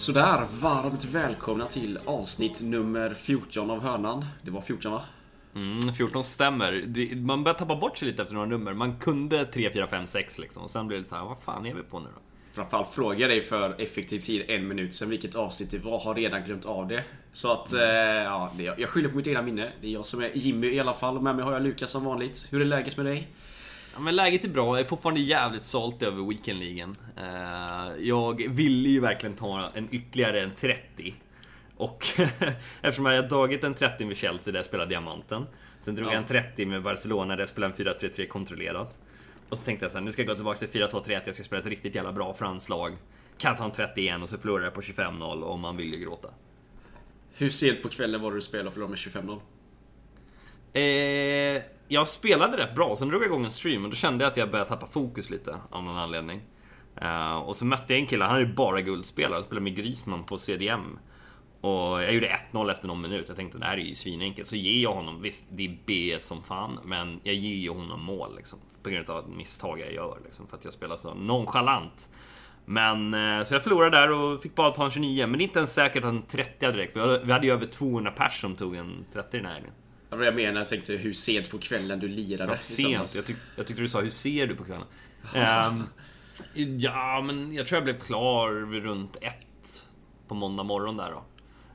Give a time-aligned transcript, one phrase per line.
[0.00, 4.24] Sådär, varmt välkomna till avsnitt nummer 14 av Hörnan.
[4.42, 5.02] Det var 14 va?
[5.54, 6.72] Mm, 14 stämmer.
[6.72, 8.74] Det, man börjar tappa bort sig lite efter några nummer.
[8.74, 10.62] Man kunde 3, 4, 5, 6 liksom.
[10.62, 12.20] Och sen blir det så här, vad fan är vi på nu då?
[12.52, 16.00] Framförallt frågar jag dig för effektiv tid en minut sen vilket avsnitt det var.
[16.00, 17.04] Har redan glömt av det.
[17.32, 19.72] Så att, eh, ja, det, jag skyller på mitt egna minne.
[19.80, 21.20] Det är jag som är Jimmy i alla fall.
[21.20, 22.48] Med mig har jag Lukas som vanligt.
[22.52, 23.28] Hur är läget med dig?
[23.94, 24.76] Ja, men läget är bra.
[24.76, 26.96] Jag är fortfarande jävligt sålt över weekendligan.
[27.18, 31.14] Uh, jag ville ju verkligen ta en ytterligare en 30.
[31.76, 32.06] Och
[32.82, 35.46] eftersom jag hade tagit en 30 med Chelsea där jag spelade diamanten.
[35.80, 36.12] Sen drog ja.
[36.12, 39.00] jag en 30 med Barcelona där jag spelade en 4-3-3 kontrollerat.
[39.48, 41.60] Och så tänkte jag sen, nu ska jag gå tillbaka till 4-2-3-1, jag ska spela
[41.60, 42.96] ett riktigt jävla bra franslag.
[43.38, 46.28] Kan ta en 31 och så förlorar jag på 25-0 och man vill ju gråta.
[47.32, 49.40] Hur sent på kvällen var det du spelade och förlorade med 25-0?
[50.72, 54.30] Eh, jag spelade rätt bra, sen drog jag igång en stream och då kände jag
[54.30, 56.40] att jag började tappa fokus lite av någon anledning.
[56.96, 59.76] Eh, och så mötte jag en kille, han är ju bara guldspelare, och spelade med
[59.76, 60.98] Grisman på CDM.
[61.60, 63.24] Och jag gjorde 1-0 efter någon minut.
[63.28, 64.48] Jag tänkte det här är ju svinenkelt.
[64.48, 68.04] Så ger jag honom, visst det är B som fan, men jag ger ju honom
[68.04, 68.58] mål liksom.
[68.82, 72.08] På grund av ett misstag jag gör liksom, för att jag spelar så nonchalant.
[72.64, 75.26] Men eh, så jag förlorade där och fick bara ta en 29.
[75.26, 76.96] Men det är inte ens säkert att en 30 direkt.
[76.96, 79.72] Vi hade ju över 200 pers som tog en 30 den här helgen.
[80.10, 80.60] Var jag menar.
[80.60, 82.52] Jag tänkte hur sent på kvällen du lirade.
[82.52, 83.14] Ja, sent.
[83.14, 84.86] Jag, tyck, jag tyckte du sa hur ser du på kvällen?
[85.34, 85.86] um,
[86.78, 88.50] ja, men jag tror jag blev klar
[88.80, 89.84] runt ett
[90.28, 91.24] på måndag morgon där då.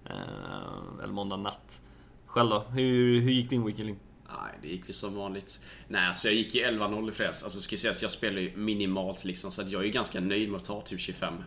[0.09, 1.81] Uh, eller måndag natt.
[2.25, 2.59] Själv då?
[2.59, 4.00] Hur, hur gick din weekend?
[4.41, 5.66] Nej, det gick väl som vanligt.
[5.88, 7.44] Nej, alltså jag gick i 11-0 i fredags.
[7.44, 10.58] Alltså ska sägas, jag spelar ju minimalt liksom, så att jag är ganska nöjd med
[10.58, 11.33] att ta typ 25.
[11.33, 11.38] Eh,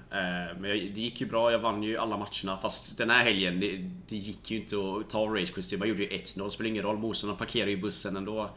[0.61, 2.59] men det gick ju bra, jag vann ju alla matcherna.
[2.62, 5.78] Fast den här helgen, det, det gick ju inte att ta Rage Quiz.
[5.78, 6.98] Man gjorde ju 1-0, det spelar ingen roll.
[6.98, 8.50] Motståndarna parkerade ju bussen ändå.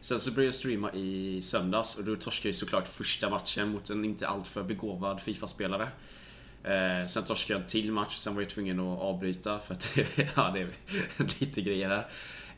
[0.00, 3.90] Sen så började jag streama i söndags och då torskade jag såklart första matchen mot
[3.90, 5.88] en inte alltför begåvad Fifa-spelare.
[6.64, 9.96] Eh, sen torskade jag en till match, sen var jag tvungen att avbryta för att
[10.36, 10.68] ja, det är
[11.40, 12.06] lite grejer här.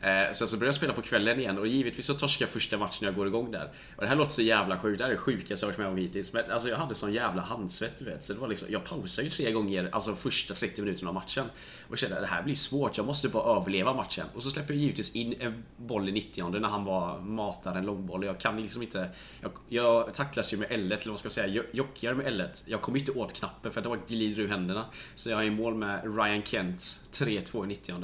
[0.00, 2.78] Eh, sen så började jag spela på kvällen igen och givetvis så torskade jag första
[2.78, 3.70] matchen när jag går igång där.
[3.96, 5.88] Och det här låter så jävla sjukt, det här är det sjukaste jag varit med
[5.88, 6.32] om hittills.
[6.32, 8.24] Men alltså jag hade sån jävla handsvett du vet.
[8.24, 11.46] Så det var liksom, jag pausade ju tre gånger, alltså första 30 minuterna av matchen.
[11.88, 14.26] Och kände att det här blir svårt, jag måste bara överleva matchen.
[14.34, 17.86] Och så släpper jag givetvis in en boll i 90 när han bara matar en
[17.86, 18.24] långboll.
[18.24, 19.10] Jag kan liksom inte...
[19.40, 22.64] Jag, jag tacklas ju med L1, eller vad man jag säga, jockar med L1.
[22.66, 24.84] Jag kommer inte åt knappen för att det var glider ur händerna.
[25.14, 27.94] Så jag är i mål med Ryan Kent, 3-2 i 90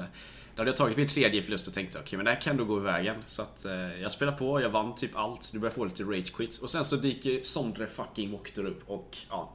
[0.55, 2.57] då hade jag tagit min tredje förlust och tänkte okej okay, men det här kan
[2.57, 3.17] då gå i vägen.
[3.27, 5.51] Så att eh, jag spelar på, jag vann typ allt.
[5.53, 6.59] Nu börjar jag få lite rage quits.
[6.59, 9.53] Och sen så dyker Sondre fucking Mokter upp och ja.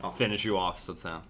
[0.00, 0.14] ja.
[0.18, 1.20] Finish you off så att säga.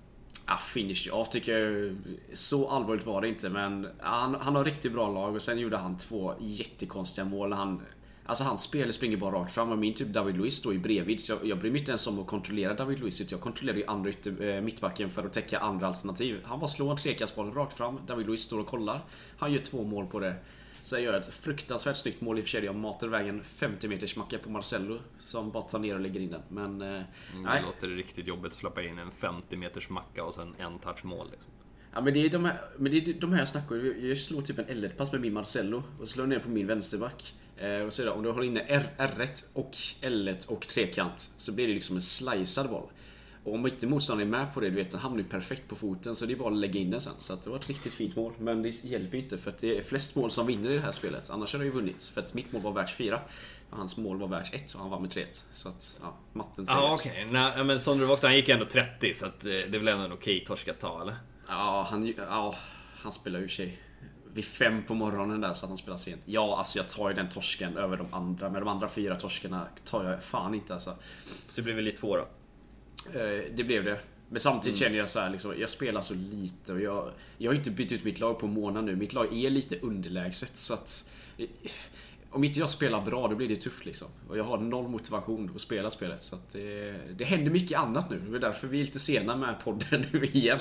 [0.46, 1.96] Ja, finish you off tycker jag
[2.32, 5.76] Så allvarligt var det inte men han, han har riktigt bra lag och sen gjorde
[5.76, 7.82] han två jättekonstiga mål när han
[8.30, 11.20] Alltså hans spel springer bara rakt fram och min typ David Luiz står ju bredvid
[11.20, 13.86] så jag, jag bryr mig inte ens om att kontrollera David Luiz jag kontrollerar ju
[13.86, 16.40] andra ytter, äh, mittbacken för att täcka andra alternativ.
[16.44, 18.00] Han bara slår en trekastboll rakt fram.
[18.06, 19.00] David Luiz står och kollar.
[19.38, 20.34] Han gör två mål på det.
[20.82, 22.64] Så jag gör ett fruktansvärt snyggt mål i och för sig.
[22.64, 26.30] Jag matar vägen 50 meters macka på Marcello som bara tar ner och lägger in
[26.30, 26.42] den.
[26.48, 26.82] Men...
[26.82, 30.54] Äh, mm, det låter riktigt jobbigt att släppa in en 50 meters macka och sen
[30.58, 31.50] en touch mål liksom.
[31.92, 34.08] Ja men det är de här, men det är de här jag snackar om.
[34.08, 37.34] Jag slår typ en L1-pass med min Marcello och slår ner på min vänsterback.
[37.60, 39.72] Eh, och så om du har inne R, R1 och
[40.02, 42.88] L1 och trekant så blir det liksom en slicead boll.
[43.44, 45.76] Och om inte motståndaren är med på det, du vet, den hamnar ju perfekt på
[45.76, 47.12] foten så det är bara att lägga in den sen.
[47.16, 48.32] Så det var ett riktigt fint mål.
[48.38, 50.80] Men det hjälper ju inte för att det är flest mål som vinner i det
[50.80, 51.30] här spelet.
[51.30, 52.04] Annars hade jag ju vunnit.
[52.14, 53.20] För att mitt mål var värt 4.
[53.70, 55.44] Och hans mål var värt 1 och han vann med 3-1.
[55.52, 57.28] Så att, ja, matten säger Ja, okej.
[57.30, 57.64] Okay.
[57.64, 60.12] men Sondre Vogt, han gick ändå 30 så att eh, det är väl ändå en
[60.12, 61.14] okej okay torsk att ta, eller?
[61.48, 62.54] Ja, han, ja,
[63.02, 63.78] han spelar ju sig
[64.34, 66.22] vid fem på morgonen där så att han spelar sent.
[66.24, 68.50] Ja, alltså jag tar ju den torsken över de andra.
[68.50, 70.94] Men de andra fyra torskarna tar jag fan inte alltså.
[71.44, 72.28] Så det blev väl i två då?
[73.18, 74.00] Eh, det blev det.
[74.28, 74.88] Men samtidigt mm.
[74.88, 77.92] känner jag så här, liksom, jag spelar så lite och jag, jag har inte bytt
[77.92, 78.96] ut mitt lag på månad nu.
[78.96, 81.12] Mitt lag är lite underlägset så att
[82.30, 84.08] om inte jag spelar bra då blir det tufft liksom.
[84.28, 86.22] Och jag har noll motivation att spela spelet.
[86.22, 88.18] Så det, det händer mycket annat nu.
[88.18, 90.58] Det är därför vi är lite sena med podden nu igen.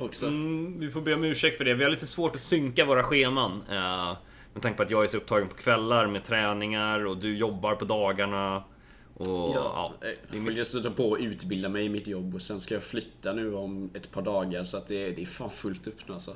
[0.00, 0.26] Också.
[0.26, 1.74] Mm, vi får be om ursäkt för det.
[1.74, 3.52] Vi har lite svårt att synka våra scheman.
[3.52, 4.16] Uh,
[4.52, 7.74] med tanke på att jag är så upptagen på kvällar med träningar och du jobbar
[7.74, 8.64] på dagarna.
[9.14, 12.60] Och, ja, ja, jag vill sätta på att utbilda mig i mitt jobb och sen
[12.60, 14.64] ska jag flytta nu om ett par dagar.
[14.64, 16.32] Så att det, det är fan fullt upp nu alltså.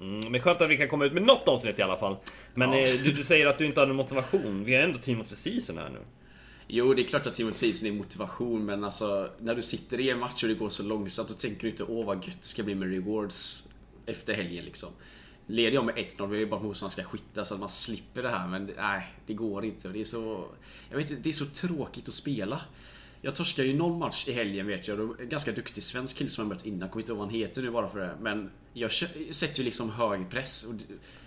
[0.00, 2.16] Mm, men skönt att vi kan komma ut med något avsnitt i alla fall.
[2.54, 2.78] Men ja.
[2.78, 4.64] Eh, du, du, säger att du inte har någon motivation.
[4.64, 6.00] Vi är ändå Team of the Season här nu.
[6.66, 9.62] Jo, det är klart att Team of the Season är motivation, men alltså när du
[9.62, 12.16] sitter i en match och det går så långsamt, då tänker du inte åh vad
[12.16, 13.68] gött det ska bli med rewards
[14.06, 14.88] efter helgen liksom.
[15.46, 18.22] Leder jag med 1-0 vill jag bara att motståndaren ska skita så att man slipper
[18.22, 19.88] det här, men nej, det går inte.
[19.88, 20.44] Det är så...
[20.90, 22.60] Jag vet inte, det är så tråkigt att spela.
[23.20, 25.00] Jag torskade ju någon match i helgen vet jag.
[25.00, 26.88] Och en ganska duktig svensk kille som jag mött innan.
[26.88, 28.16] Kommer inte ihåg vad han heter nu bara för det.
[28.20, 28.92] Men jag
[29.30, 30.64] sätter ju liksom hög press.
[30.64, 30.74] Och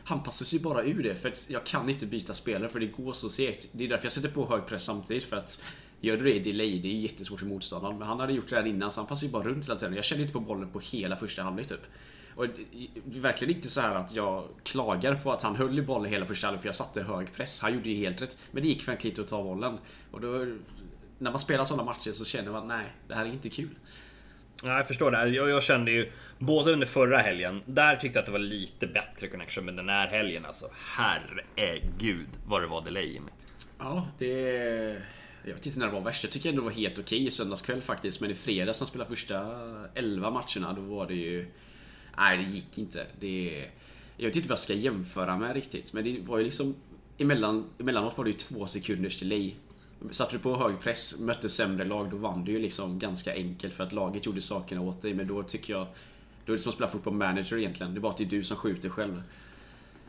[0.04, 1.16] han passar sig bara ur det.
[1.16, 3.70] För att jag kan inte byta spelare för det går så segt.
[3.74, 5.24] Det är därför jag sätter på hög press samtidigt.
[5.24, 5.64] För att
[6.04, 7.98] Gör du det i delay, det är jättesvårt för motståndaren.
[7.98, 9.96] Men han hade gjort det här innan så han passar ju bara runt hela tiden.
[9.96, 11.82] Jag kände inte på bollen på hela första halvlek typ.
[12.36, 12.48] Och
[13.06, 16.12] det är verkligen inte så här att jag klagar på att han höll i bollen
[16.12, 17.62] hela första halvlek för jag satte hög press.
[17.62, 18.38] Han gjorde ju helt rätt.
[18.52, 19.78] Men det gick för en att ta bollen.
[20.12, 20.46] Och då,
[21.18, 23.70] när man spelar sådana matcher så känner man nej, det här är inte kul.
[24.64, 25.28] Nej, jag förstår det.
[25.28, 26.12] Jag, jag kände ju
[26.46, 29.90] både under förra helgen, där tyckte jag att det var lite bättre connection, men den
[29.90, 33.34] här helgen alltså, herregud vad det var delay med.
[33.80, 35.02] Ja, det...
[35.46, 36.24] Jag vet inte när det var värst.
[36.24, 38.22] Jag tycker ändå det var helt okej okay i söndagskväll faktiskt.
[38.22, 39.56] Men i fredags när spelade första
[39.94, 41.48] 11 matcherna, då var det ju...
[42.18, 43.08] Nej, det gick inte.
[43.20, 43.66] Det...
[44.18, 45.94] Jag vet inte vad jag ska jämföra med riktigt.
[45.94, 46.76] Men det var ju liksom...
[47.18, 49.54] Emellan, emellanåt var det ju två sekunders delay.
[50.12, 53.74] Satte du på hög press, mötte sämre lag, då vann du ju liksom ganska enkelt
[53.74, 55.14] för att laget gjorde sakerna åt dig.
[55.14, 55.88] Men då tycker jag...
[56.46, 57.94] Då är det som att spela fotboll manager egentligen.
[57.94, 59.24] Det är bara att det är du som skjuter själv.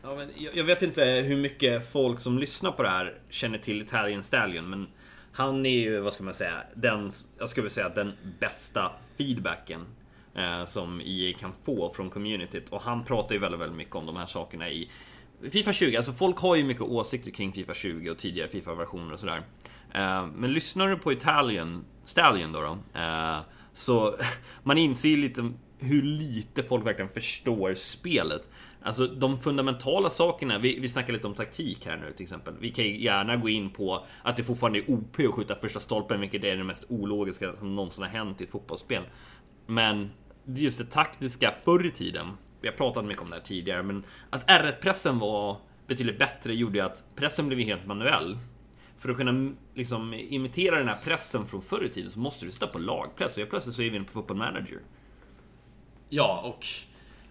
[0.03, 3.81] Ja, men jag vet inte hur mycket folk som lyssnar på det här känner till
[3.81, 4.87] Italian Stallion, men
[5.31, 9.85] han är ju, vad ska man säga, den, jag skulle säga den bästa feedbacken
[10.35, 12.69] eh, som EA kan få från communityt.
[12.69, 14.91] Och han pratar ju väldigt, väldigt mycket om de här sakerna i
[15.51, 15.97] Fifa 20.
[15.97, 19.41] Alltså folk har ju mycket åsikter kring Fifa 20 och tidigare Fifa-versioner och sådär.
[19.93, 23.39] Eh, men lyssnar du på Italian, Stallion då, då eh,
[23.73, 24.17] så
[24.63, 28.49] man inser lite hur lite folk verkligen förstår spelet.
[28.81, 32.53] Alltså de fundamentala sakerna, vi, vi snackar lite om taktik här nu till exempel.
[32.59, 35.79] Vi kan ju gärna gå in på att det fortfarande är OP att skjuta första
[35.79, 39.03] stolpen, vilket är det mest ologiska som någonsin har hänt i ett fotbollsspel.
[39.65, 40.11] Men
[40.45, 42.27] just det taktiska förr i tiden,
[42.61, 45.57] vi har pratat mycket om det här tidigare, men att R1-pressen var
[45.87, 48.37] betydligt bättre gjorde ju att pressen blev helt manuell.
[48.97, 52.51] För att kunna liksom, imitera den här pressen från förr i tiden så måste du
[52.51, 53.31] sitta på lagpress.
[53.31, 54.79] Och helt plötsligt så är vi inne på Football Manager.
[56.09, 56.67] Ja, och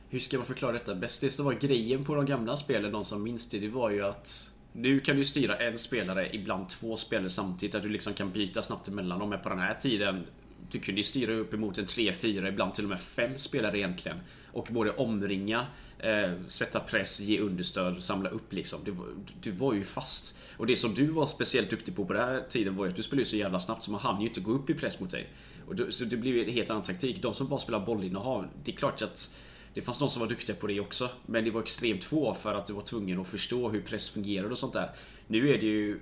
[0.09, 0.95] hur ska man förklara detta?
[0.95, 3.91] Bäst det som var grejen på de gamla spelen, de som minns det, det var
[3.91, 7.75] ju att nu kan du styra en spelare, ibland två spelare samtidigt.
[7.75, 9.31] Att du liksom kan byta snabbt emellan dem.
[9.31, 10.27] Men på den här tiden
[10.71, 14.19] du kunde ju styra upp emot en 3-4, ibland till och med 5 spelare egentligen.
[14.53, 15.67] Och både omringa,
[15.99, 18.81] eh, sätta press, ge understöd, samla upp liksom.
[18.85, 18.97] Du,
[19.41, 20.39] du var ju fast.
[20.57, 22.97] Och det som du var speciellt duktig på på den här tiden var ju att
[22.97, 25.11] du spelade så jävla snabbt så man hann ju inte gå upp i press mot
[25.11, 25.29] dig.
[25.69, 27.23] Och då, så det blir ju en helt annan taktik.
[27.23, 29.37] De som bara spelar bollinnehav, det är klart att
[29.75, 31.09] det fanns de som var duktiga på det också.
[31.27, 34.51] Men det var extremt få för att du var tvungen att förstå hur press fungerade
[34.51, 34.91] och sånt där.
[35.27, 36.01] Nu är det ju...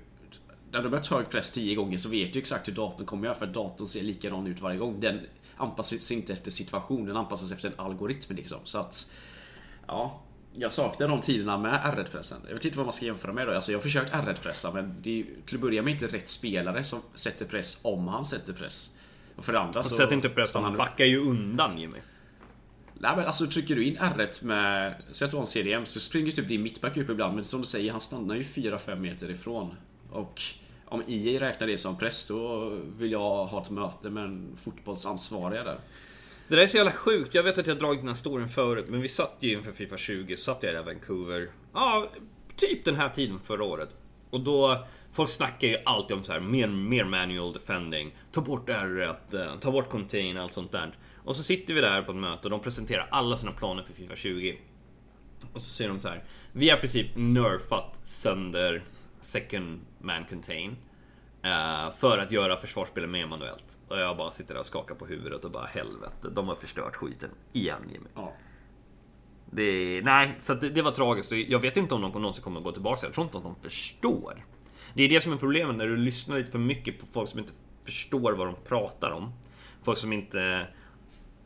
[0.70, 3.35] När du mött hög press 10 gånger så vet du exakt hur datorn kommer göra
[3.35, 5.00] för att datorn ser likadan ut varje gång.
[5.00, 5.20] Den
[5.56, 8.59] anpassar sig inte efter situationen, den anpassar sig efter en algoritm liksom.
[8.64, 9.12] Så att...
[9.87, 10.23] Ja,
[10.55, 12.38] jag saknar de tiderna med R1-pressen.
[12.47, 13.55] Jag vet inte vad man ska jämföra med då.
[13.55, 16.85] Alltså jag har försökt R1-pressa men det är till att börja med inte rätt spelare
[16.85, 18.97] som sätter press om han sätter press.
[19.42, 19.94] Och för det andra så...
[19.94, 21.98] Sätt inte press, han backar ju undan Jimmy.
[22.94, 24.94] Nej men alltså trycker du in R1 med...
[25.10, 27.60] Säg att du har en CDM så springer typ din mittback upp ibland men som
[27.60, 29.76] du säger han stannar ju 4-5 meter ifrån.
[30.10, 30.42] Och
[30.84, 35.64] om EA räknar det som press då vill jag ha ett möte med en fotbollsansvariga
[35.64, 35.78] där.
[36.48, 37.34] Det där är så jävla sjukt.
[37.34, 39.96] Jag vet att jag dragit den här storyn förut men vi satt ju inför Fifa
[39.96, 41.50] 20, satt jag där i Vancouver.
[41.72, 42.11] Ja,
[42.56, 43.96] typ den här tiden förra året.
[44.30, 44.87] Och då...
[45.12, 48.14] Folk snackar ju alltid om så här, mer, mer manual defending.
[48.33, 50.97] Ta bort R1, eh, ta bort contain, allt sånt där.
[51.25, 53.92] Och så sitter vi där på ett möte och de presenterar alla sina planer för
[53.92, 54.59] Fifa 20.
[55.52, 56.25] Och så säger de så här.
[56.52, 58.83] Vi har i princip nerfat sönder
[59.21, 60.76] second man contain.
[61.45, 63.76] Uh, för att göra försvarsspelet mer manuellt.
[63.88, 66.97] Och jag bara sitter där och skakar på huvudet och bara helvete, de har förstört
[66.97, 68.09] skiten igen Jimmy.
[68.14, 68.33] Ja.
[69.50, 71.33] Det, nej, så det, det, var tragiskt.
[71.33, 73.07] Jag vet inte om de någonsin kommer att gå tillbaka.
[73.07, 74.45] Jag tror inte att de förstår.
[74.94, 77.38] Det är det som är problemet när du lyssnar lite för mycket på folk som
[77.38, 77.52] inte
[77.84, 79.32] förstår vad de pratar om.
[79.82, 80.66] Folk som inte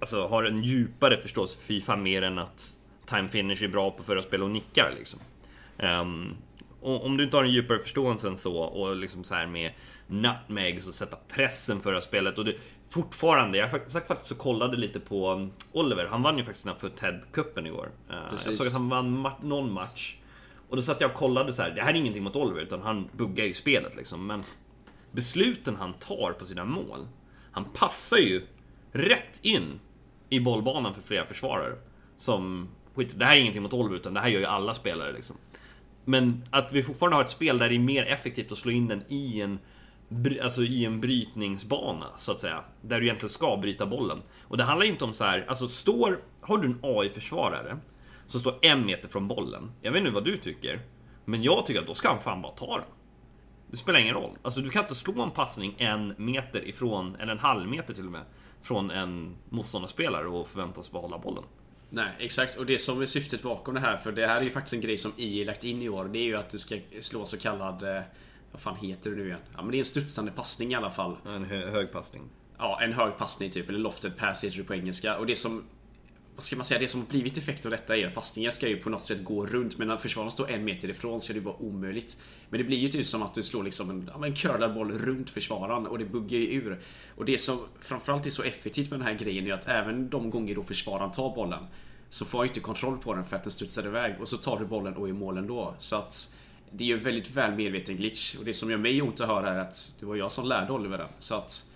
[0.01, 4.03] alltså, har en djupare förståelse för Fifa mer än att Time Finish är bra på
[4.03, 5.21] förra spel och nickar liksom.
[5.79, 6.37] Um,
[6.81, 9.73] om du inte har en djupare förståelse än så och liksom så här med
[10.07, 15.01] nutmegs och sätta pressen förra spelet och du fortfarande, jag sagt faktiskt så kollade lite
[15.01, 17.89] på um, Oliver, han vann ju faktiskt den här Ted-cupen igår.
[18.11, 20.17] Uh, jag såg att han vann ma någon match.
[20.69, 22.83] Och då satt jag och kollade så här, det här är ingenting mot Oliver utan
[22.83, 24.27] han buggar ju spelet liksom.
[24.27, 24.43] Men
[25.13, 27.09] besluten han tar på sina mål,
[27.53, 28.47] han passar ju
[28.93, 29.81] rätt in
[30.29, 31.77] i bollbanan för flera försvarare.
[32.17, 35.13] Som, skit, det här är ingenting mot Oliver utan det här gör ju alla spelare
[35.13, 35.37] liksom.
[36.05, 38.89] Men att vi fortfarande har ett spel där det är mer effektivt att slå in
[38.89, 39.59] den i en
[40.43, 42.65] Alltså i en brytningsbana, så att säga.
[42.83, 44.23] Där du egentligen ska bryta bollen.
[44.43, 46.21] Och det handlar inte om så här, alltså står...
[46.41, 47.79] Har du en AI-försvarare
[48.27, 49.73] som står en meter från bollen.
[49.83, 50.81] Jag vet inte vad du tycker.
[51.25, 52.87] Men jag tycker att då ska han fan bara ta den.
[53.71, 54.31] Det spelar ingen roll.
[54.43, 58.07] Alltså du kan inte slå en passning en meter ifrån, eller en halv meter till
[58.07, 58.23] och med,
[58.63, 61.45] från en motståndarspelare och förväntas behålla bollen.
[61.91, 62.57] Nej, exakt.
[62.59, 64.81] Och det som är syftet bakom det här, för det här är ju faktiskt en
[64.81, 66.05] grej som EA lagt in i år.
[66.05, 67.83] Det är ju att du ska slå så kallad...
[67.97, 68.03] eh,
[68.53, 69.39] Vad fan heter det nu igen?
[69.57, 71.17] Ja men det är en studsande passning i alla fall.
[71.27, 72.23] En hö hög passning.
[72.59, 75.17] Ja, en hög passning typ, eller lofted pass heter det på engelska.
[75.19, 75.65] Och det som...
[76.37, 76.81] Vad ska man säga?
[76.81, 79.25] Det som har blivit effekt av detta är att passningen ska ju på något sätt
[79.25, 79.79] gå runt.
[79.79, 82.23] Men när försvararen står en meter ifrån så är det bara omöjligt.
[82.51, 84.93] Men det blir ju typ som att du slår liksom en, ja, en curlad boll
[84.93, 86.81] runt försvararen och det buggar ju ur.
[87.17, 90.31] Och det som framförallt är så effektivt med den här grejen är att även de
[90.31, 91.65] gånger då försvararen tar bollen
[92.09, 94.59] så får jag inte kontroll på den för att den studsar iväg och så tar
[94.59, 95.75] du bollen och är i mål ändå.
[95.79, 96.37] Så att
[96.71, 99.29] det är ju en väldigt väl medveten glitch och det som gör mig ont att
[99.29, 101.09] höra är att det var jag som lärde Oliver den.
[101.19, 101.67] Så att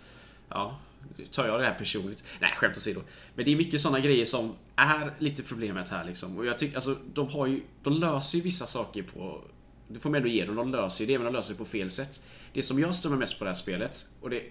[0.50, 0.78] Ja,
[1.30, 2.24] tar jag det här personligt.
[2.40, 3.00] Nej, skämt åsido.
[3.34, 6.38] Men det är mycket sådana grejer som är lite problemet här liksom.
[6.38, 9.44] Och jag tycker, alltså de har ju, de löser ju vissa saker på
[9.92, 11.64] det får man ändå ge dem, de löser ju det men de löser det på
[11.64, 12.26] fel sätt.
[12.52, 14.42] Det som jag stör mig mest på det här spelet, och det,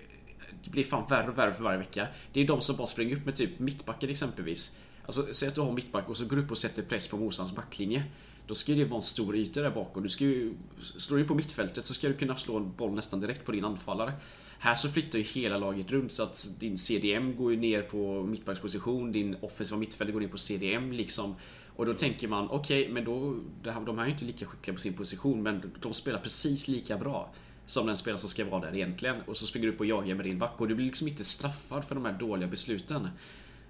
[0.63, 2.07] det blir fan värre och värre för varje vecka.
[2.33, 4.77] Det är de som bara springer upp med typ mittbacken exempelvis.
[5.05, 7.17] Alltså säg att du har mittback och så går du upp och sätter press på
[7.17, 8.03] motståndarens backlinje.
[8.47, 10.03] Då ska det vara en stor yta där bakom.
[10.03, 10.53] Du ska ju,
[10.97, 13.65] slår du på mittfältet så ska du kunna slå en boll nästan direkt på din
[13.65, 14.13] anfallare.
[14.61, 18.23] Här så flyttar ju hela laget runt så att din CDM går ju ner på
[18.23, 21.35] mittbacksposition, din offensiva mittfältare går ner på CDM liksom.
[21.75, 24.73] Och då tänker man, okej, okay, men då, de här är ju inte lika skickliga
[24.75, 27.33] på sin position, men de spelar precis lika bra
[27.65, 29.21] som den spelare som ska vara där egentligen.
[29.27, 31.25] Och så springer du upp och jagar med din back och du blir liksom inte
[31.25, 33.07] straffad för de här dåliga besluten.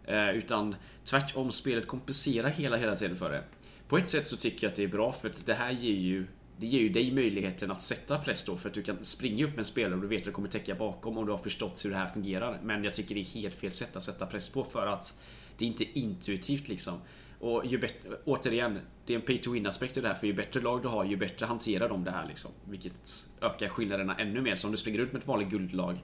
[0.06, 3.44] Eh, utan tvärtom, spelet kompenserar hela, hela tiden för det.
[3.88, 6.00] På ett sätt så tycker jag att det är bra för att det här ger
[6.00, 6.28] ju
[6.60, 9.50] det ger ju dig möjligheten att sätta press då för att du kan springa upp
[9.50, 11.86] med en spelare och du vet att du kommer täcka bakom om du har förstått
[11.86, 12.60] hur det här fungerar.
[12.64, 15.22] Men jag tycker det är helt fel sätt att sätta press på för att
[15.58, 16.94] det är inte intuitivt liksom.
[17.40, 20.28] Och ju bättre, återigen, det är en pay to win aspekt i det här för
[20.28, 22.52] ju bättre lag du har ju bättre hanterar de det här liksom.
[22.70, 24.56] Vilket ökar skillnaderna ännu mer.
[24.56, 26.04] Så om du springer ut med ett vanligt guldlag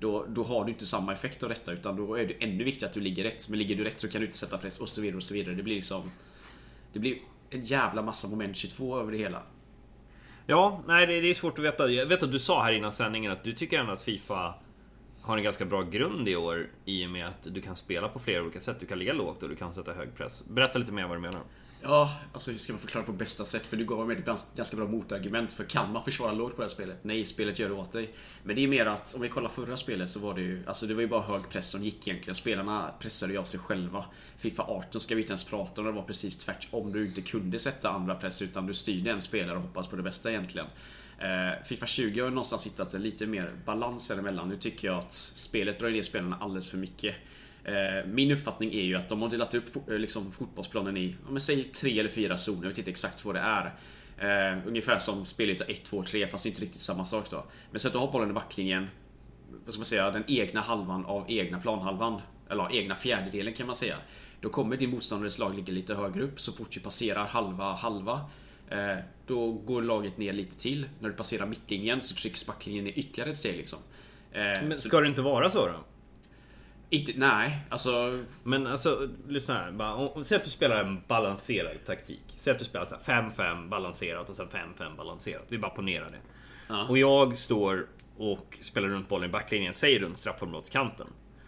[0.00, 2.88] då, då har du inte samma effekt av detta utan då är det ännu viktigare
[2.88, 3.48] att du ligger rätt.
[3.48, 5.34] Men ligger du rätt så kan du inte sätta press och så vidare och så
[5.34, 5.54] vidare.
[5.54, 6.10] Det blir liksom...
[6.92, 7.18] Det blir
[7.50, 9.42] en jävla massa moment 22 över det hela.
[10.46, 11.90] Ja, nej det, det är svårt att veta.
[11.90, 14.54] Jag vet att du sa här innan sändningen att du tycker ändå att Fifa
[15.20, 18.18] har en ganska bra grund i år i och med att du kan spela på
[18.18, 18.76] flera olika sätt.
[18.80, 20.44] Du kan ligga lågt och du kan sätta hög press.
[20.48, 21.40] Berätta lite mer vad du menar.
[21.82, 23.66] Ja, alltså hur ska man förklara på bästa sätt?
[23.66, 24.24] För du gav mig ett
[24.56, 25.52] ganska bra motargument.
[25.52, 26.98] För kan man försvara lågt på det här spelet?
[27.02, 28.14] Nej, spelet gör det åt dig.
[28.42, 30.86] Men det är mer att, om vi kollar förra spelet så var det ju, alltså
[30.86, 32.34] det var ju bara hög press som gick egentligen.
[32.34, 34.04] Spelarna pressade ju av sig själva.
[34.36, 36.92] Fifa 18 ska vi inte ens prata om, det var precis tvärtom.
[36.92, 40.02] Du inte kunde sätta andra press utan du styrde en spelare och hoppas på det
[40.02, 40.66] bästa egentligen.
[41.18, 44.48] Eh, Fifa 20 har någonstans hittat lite mer balans däremellan.
[44.48, 47.14] Nu tycker jag att spelet drar ner spelarna alldeles för mycket.
[47.66, 51.40] Eh, min uppfattning är ju att de har delat upp eh, liksom, fotbollsplanen i, om
[51.40, 53.74] säg tre eller fyra zoner, jag vet inte exakt vad det är.
[54.22, 57.44] Uh, ungefär som spelet 1, 2, 3 fast det är inte riktigt samma sak då.
[57.70, 58.86] Men så att har bollen i backlinjen,
[59.64, 62.20] vad ska man säga, den egna halvan av egna planhalvan.
[62.50, 63.96] Eller egna fjärdedelen kan man säga.
[64.40, 68.20] Då kommer din motståndares lag ligga lite högre upp så fort du passerar halva halva.
[68.72, 70.88] Uh, då går laget ner lite till.
[71.00, 73.78] När du passerar mittlinjen så trycks backlinjen ner ytterligare ett steg liksom.
[74.32, 75.84] Men ska det inte vara så då?
[76.90, 78.24] Inte, nej, alltså...
[78.42, 79.72] Men alltså, lyssna här.
[79.72, 82.22] Bara, säg att du spelar en balanserad taktik.
[82.26, 85.44] Säg att du spelar 5-5 balanserat och sen 5-5 balanserat.
[85.48, 86.20] Vi bara ponerar det.
[86.68, 86.88] Ja.
[86.88, 91.06] Och jag står och spelar runt bollen i backlinjen, säg runt straffområdeskanten.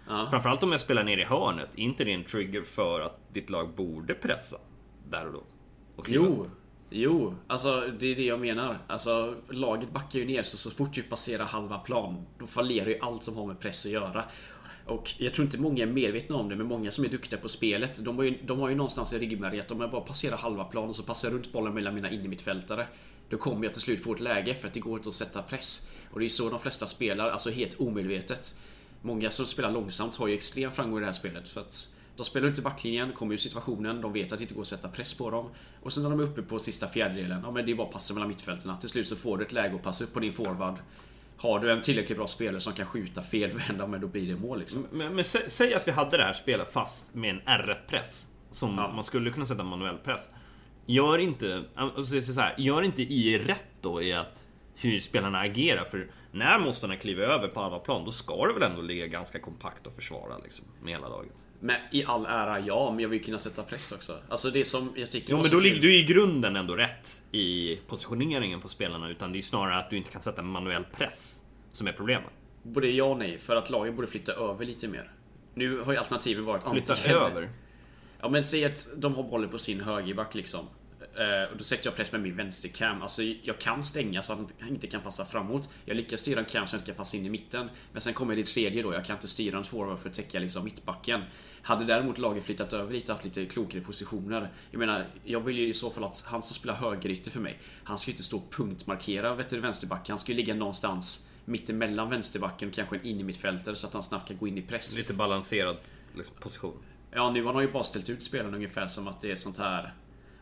[0.09, 0.27] Ja.
[0.31, 3.75] Framförallt om jag spelar ner i hörnet, inte det en trigger för att ditt lag
[3.75, 4.57] borde pressa
[5.11, 5.43] där och då?
[5.97, 6.51] Och jo,
[6.91, 8.79] Jo, alltså det är det jag menar.
[8.87, 12.99] Alltså laget backar ju ner så så fort du passerar halva plan Då fallerar ju
[13.01, 14.25] allt som har med press att göra.
[14.89, 17.49] Och jag tror inte många är medvetna om det, men många som är duktiga på
[17.49, 20.37] spelet, de har ju, de har ju någonstans i ryggmärgen att om jag bara passerar
[20.37, 22.87] halva planen och så passar jag runt bollen mellan mina innermittfältare.
[23.29, 25.43] Då kommer jag till slut få ett läge för att det går inte att sätta
[25.43, 25.91] press.
[26.11, 28.59] Och det är så de flesta spelar, alltså helt omedvetet.
[29.03, 31.49] Många som spelar långsamt har ju extrem framgång i det här spelet.
[31.49, 34.63] För att de spelar inte backlinjen, kommer ur situationen, de vet att det inte går
[34.63, 35.51] att sätta press på dem.
[35.83, 37.93] Och sen när de är uppe på sista fjärdedelen, ja men det är bara att
[37.93, 38.79] passa mellan mittfälten.
[38.79, 40.79] Till slut så får du ett läge att passa upp på din forward.
[41.39, 44.59] Har du en tillräckligt bra spelare som kan skjuta felvända, men då blir det mål
[44.59, 44.87] liksom.
[44.93, 48.29] Men, men sä, säg att vi hade det här spelet fast med en R1-press.
[48.51, 48.93] Som ja.
[48.93, 50.31] man skulle kunna sätta manuell press.
[50.87, 55.85] Gör inte, alltså så här, gör inte i rätt då i att hur spelarna agerar.
[55.85, 59.39] För när motståndarna kliver över på andra plan, då ska det väl ändå ligga ganska
[59.39, 61.33] kompakt och försvara liksom, med hela laget.
[61.61, 64.13] Men i all ära, ja, men jag vill kunna sätta press också.
[64.29, 67.77] Alltså det som jag tycker Jo, men då ligger du i grunden ändå rätt i
[67.77, 69.09] positioneringen på spelarna.
[69.09, 71.41] Utan det är snarare att du inte kan sätta manuell press
[71.73, 72.31] som är problemet.
[72.63, 75.13] Både ja och nej, för att lagen borde flytta över lite mer.
[75.55, 77.51] Nu har ju alternativet varit Flytta över?
[78.21, 80.67] Ja men säg att de har bollen på sin högerback liksom.
[81.19, 83.03] Eh, och då sätter jag press med min vänstercam.
[83.03, 85.71] Alltså jag kan stänga så att han inte kan passa framåt.
[85.85, 87.71] Jag lyckas styra en cam så att han inte kan passa in i mitten.
[87.93, 88.95] Men sen kommer det tredje då.
[88.95, 91.23] Jag kan inte styra en forward för att täcka liksom mittbacken.
[91.63, 94.51] Hade däremot laget flyttat över lite haft lite klokare positioner.
[94.71, 97.59] Jag menar, jag vill ju i så fall att han som spelar högerytter för mig.
[97.85, 100.13] Han ska ju inte stå och punktmarkera vet du, vänsterbacken.
[100.13, 103.95] Han ska ju ligga någonstans mittemellan vänsterbacken och kanske en in i mittfältare så att
[103.95, 104.99] han snabbt kan gå in i press.
[104.99, 105.77] Lite balanserad
[106.15, 106.77] liksom, position.
[107.11, 109.59] Ja, nu har han ju bara ställt ut spelarna ungefär som att det är sånt
[109.59, 109.95] här...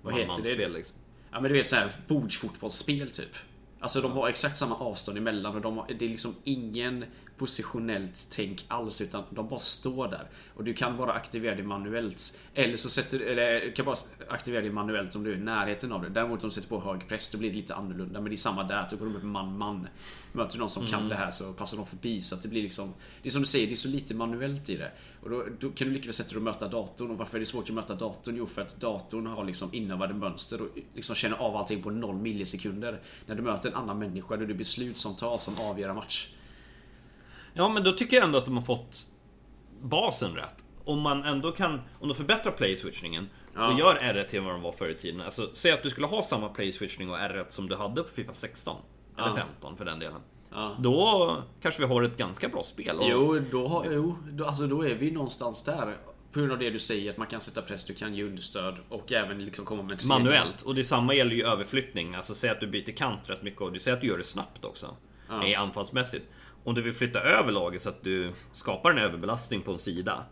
[0.07, 0.49] Vad Man- heter det?
[0.49, 0.97] man-spel, liksom.
[1.33, 3.37] Ja men du vet såhär bordsfotbollsspel typ.
[3.81, 7.05] Alltså de har exakt samma avstånd emellan och de har, det är liksom ingen
[7.39, 10.29] positionellt tänk alls utan de bara står där.
[10.55, 12.39] Och du kan bara aktivera det manuellt.
[12.55, 13.97] Eller så sätter eller du kan bara
[14.29, 16.09] aktivera det manuellt om du är i närheten av det.
[16.09, 18.21] Däremot om du sätter på hög press då blir det lite annorlunda.
[18.21, 19.89] Men det är samma där, då går de upp man-man.
[20.33, 22.21] Möter du någon som kan det här så passar de förbi.
[22.21, 22.95] Så att det blir liksom...
[23.23, 24.91] Det är som du säger, det är så lite manuellt i det.
[25.23, 27.11] Och då, då kan du lika väl sätta dig och möta datorn.
[27.11, 28.37] Och varför är det svårt att möta datorn?
[28.37, 32.17] Jo, för att datorn har liksom inövade mönster och liksom känner av allting på 0
[32.17, 33.01] millisekunder.
[33.27, 36.29] När du möter en annan människa, då är det beslut som tas som avgör match.
[37.57, 39.07] Ja, men då tycker jag ändå att de har fått
[39.83, 40.65] basen rätt.
[40.85, 43.73] Om man ändå kan, om de förbättrar play-switchningen Ja.
[43.73, 45.21] och gör R1 till vad de var förr i tiden.
[45.21, 48.33] Alltså, säg att du skulle ha samma play-switchning och R1 som du hade på Fifa
[48.33, 48.77] 16.
[49.19, 49.35] Eller Ja.
[49.35, 50.21] 15 för den delen.
[50.53, 50.77] Ja.
[50.79, 52.97] Då kanske vi har ett ganska bra spel.
[52.99, 55.97] Och Jo, då, har, jo då, alltså då är vi någonstans där.
[56.33, 58.77] På grund av det du säger, att man kan sätta press, du kan ge understöd
[58.89, 60.63] och även liksom komma med tredje- Manuellt.
[60.63, 62.15] Och detsamma gäller ju överflyttning.
[62.15, 64.23] Alltså säg att du byter kant rätt mycket och du säger att du gör det
[64.25, 64.97] snabbt också.
[65.29, 65.47] Ja.
[65.47, 66.25] I anfallsmässigt.
[66.67, 70.25] Om du vill flytta över laget så att du skapar en överbelastning på en sida.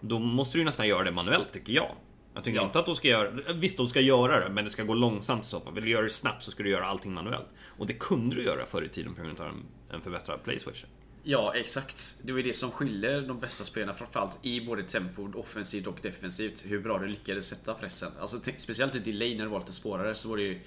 [0.00, 1.94] Då måste du nästan göra det manuellt tycker jag.
[2.34, 2.64] Jag tycker Ja.
[2.66, 5.44] inte att de ska göra Visst, de ska göra det, men det ska gå långsamt
[5.44, 5.74] i så fall.
[5.74, 7.46] Vill du göra det snabbt så ska du göra allting manuellt.
[7.78, 9.52] Och det kunde du göra förr i tiden på grund av
[9.90, 10.86] en, förbättrad play switcher.
[11.22, 12.20] Ja, exakt.
[12.24, 15.98] Det var ju det som skiljer de bästa spelarna framförallt i både tempo, offensivt och
[16.02, 16.64] defensivt.
[16.66, 18.12] Hur bra du lyckades sätta pressen.
[18.20, 20.60] Alltså, speciellt i delay när det var lite svårare så var det ju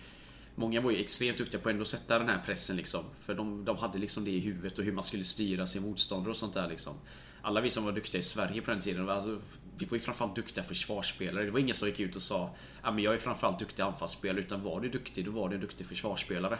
[0.60, 3.03] Många var ju extremt duktiga på att ändå sätta den här pressen liksom.
[3.20, 6.29] För de, de hade liksom det i huvudet och hur man skulle styra sin motståndare
[6.29, 6.94] och sånt där liksom.
[7.42, 9.42] Alla vi som var duktiga i Sverige på den tiden, alltså,
[9.77, 11.46] vi var ju framförallt duktiga försvarsspelare.
[11.46, 14.40] Det var ingen som gick ut och sa att men jag är framförallt duktig anfallsspelare.
[14.40, 16.60] Utan var du duktig, då var du en duktig försvarsspelare.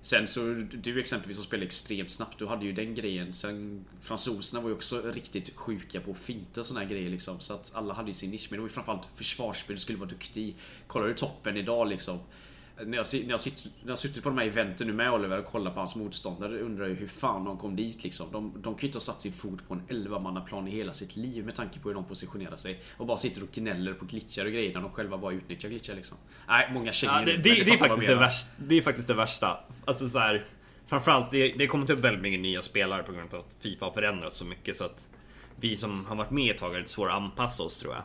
[0.00, 0.40] Sen så,
[0.72, 3.32] du exempelvis som spelar extremt snabbt, du hade ju den grejen.
[3.32, 7.40] Sen fransoserna var ju också riktigt sjuka på att finta och såna här grejer liksom.
[7.40, 8.46] Så att alla hade ju sin nisch.
[8.50, 10.54] Men det var ju framförallt försvarsspel du skulle vara duktig i.
[10.86, 12.18] Kollar du toppen idag liksom.
[12.86, 15.38] När jag, när, jag sitter, när jag suttit på de här eventen nu med Oliver
[15.38, 18.32] och kollat på hans motståndare undrar jag hur fan de kom dit liksom.
[18.32, 21.16] De, de kan ju inte ha satt sin fot på en 11-mannaplan i hela sitt
[21.16, 22.80] liv med tanke på hur de positionerar sig.
[22.96, 25.94] Och bara sitter och gnäller på glitchar och grejer när de själva bara utnyttjar glitchar
[25.94, 26.18] liksom.
[26.48, 29.08] Nej, många tjejer Ja, det, men det, det, är faktiskt det, värsta, det är faktiskt
[29.08, 29.60] det värsta.
[29.84, 30.46] Alltså så här,
[30.90, 33.92] Framförallt, det, det kommer till väldigt mycket nya spelare på grund av att Fifa har
[33.92, 35.08] förändrats så mycket så att
[35.56, 38.04] vi som har varit med ett tag har lite svårare att anpassa oss tror jag.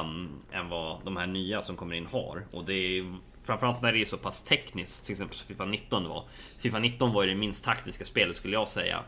[0.00, 2.46] Um, än vad de här nya som kommer in har.
[2.52, 6.08] Och det är framförallt när det är så pass tekniskt, till exempel som Fifa 19
[6.08, 6.24] var.
[6.58, 9.02] Fifa 19 var ju det minst taktiska spelet skulle jag säga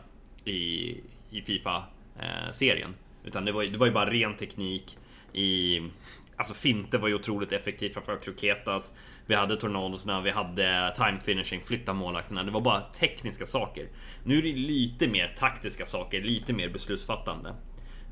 [0.45, 0.53] i,
[1.29, 2.89] i Fifa-serien.
[2.89, 4.97] Eh, Utan det var, ju- det var ju bara ren teknik
[5.33, 5.79] i...
[6.35, 8.93] Alltså finter var ju otroligt effektivt, framförallt Kroketas.
[9.25, 12.43] Vi hade tornadosna, vi hade time finishing, flytta målvakterna.
[12.43, 13.87] Det var bara tekniska saker.
[14.23, 17.55] Nu är det lite mer taktiska saker, lite mer beslutsfattande.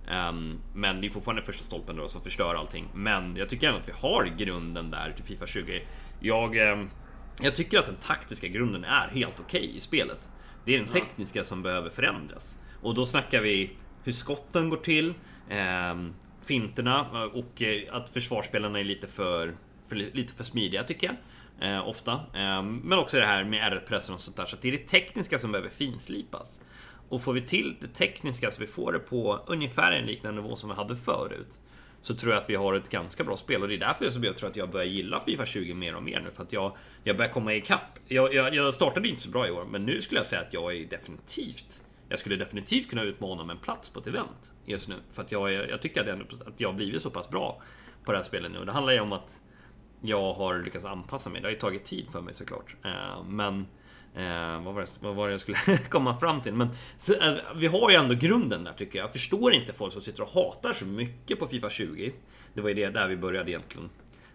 [0.07, 2.87] Ehm, men det är fortfarande första stolpen då som förstör allting.
[2.93, 5.81] Men jag tycker ändå att vi har grunden där till Fifa 20.
[6.19, 6.89] Jag, ehm,
[7.41, 10.29] jag tycker att den taktiska grunden är helt okej i spelet.
[10.65, 12.59] Det är den tekniska som behöver förändras.
[12.81, 13.71] Och då snackar vi
[14.03, 15.13] hur skotten går till,
[15.49, 16.13] ehm,
[16.47, 19.55] finterna och eh, att försvarsspelarna är lite för,
[19.89, 21.15] för, lite för smidiga tycker jag.
[21.69, 22.19] Eh, ofta.
[22.33, 24.45] Ehm, men också det här med R-pressen och sånt där.
[24.45, 26.59] Så att det är det tekniska som behöver finslipas.
[27.11, 30.55] Och får vi till det tekniska så vi får det på ungefär en liknande nivå
[30.55, 31.59] som vi hade förut.
[32.01, 34.25] Så tror jag att vi har ett ganska bra spel och det är därför jag,
[34.25, 36.31] jag tror att jag börjar gilla Fifa 20 mer och mer nu.
[36.31, 37.99] För att jag, jag börjar komma ikapp.
[38.07, 40.53] Jag, jag, jag startade inte så bra i år, men nu skulle jag säga att
[40.53, 44.87] jag är definitivt jag skulle definitivt kunna utmana om en plats på ett event just
[44.87, 44.95] nu.
[45.11, 47.61] För att jag, jag tycker att jag, att jag har blivit så pass bra
[48.03, 48.59] på det här spelet nu.
[48.59, 49.41] Och Det handlar ju om att
[50.01, 51.41] jag har lyckats anpassa mig.
[51.41, 52.75] Det har ju tagit tid för mig såklart.
[52.83, 53.67] Eh, men
[54.15, 55.57] eh, vad, var det, vad var det jag skulle
[55.89, 56.53] komma fram till?
[56.53, 59.05] Men så, eh, vi har ju ändå grunden där tycker jag.
[59.05, 62.13] Jag förstår inte folk som sitter och hatar så mycket på Fifa 20.
[62.53, 63.89] Det var ju det där vi började egentligen.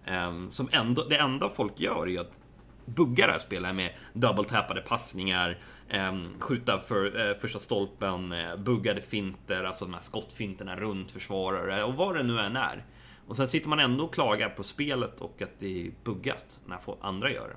[0.04, 2.40] Eh, Som ändå, det enda folk gör är ju att
[2.84, 5.58] bugga det här spelet med double-tappade passningar,
[5.88, 11.84] eh, skjuta för eh, första stolpen, eh, buggade finter, alltså de här skottfinterna runt försvarare
[11.84, 12.84] och vad det nu än är.
[13.26, 16.78] Och sen sitter man ändå och klagar på spelet och att det är buggat när
[17.00, 17.56] andra gör det.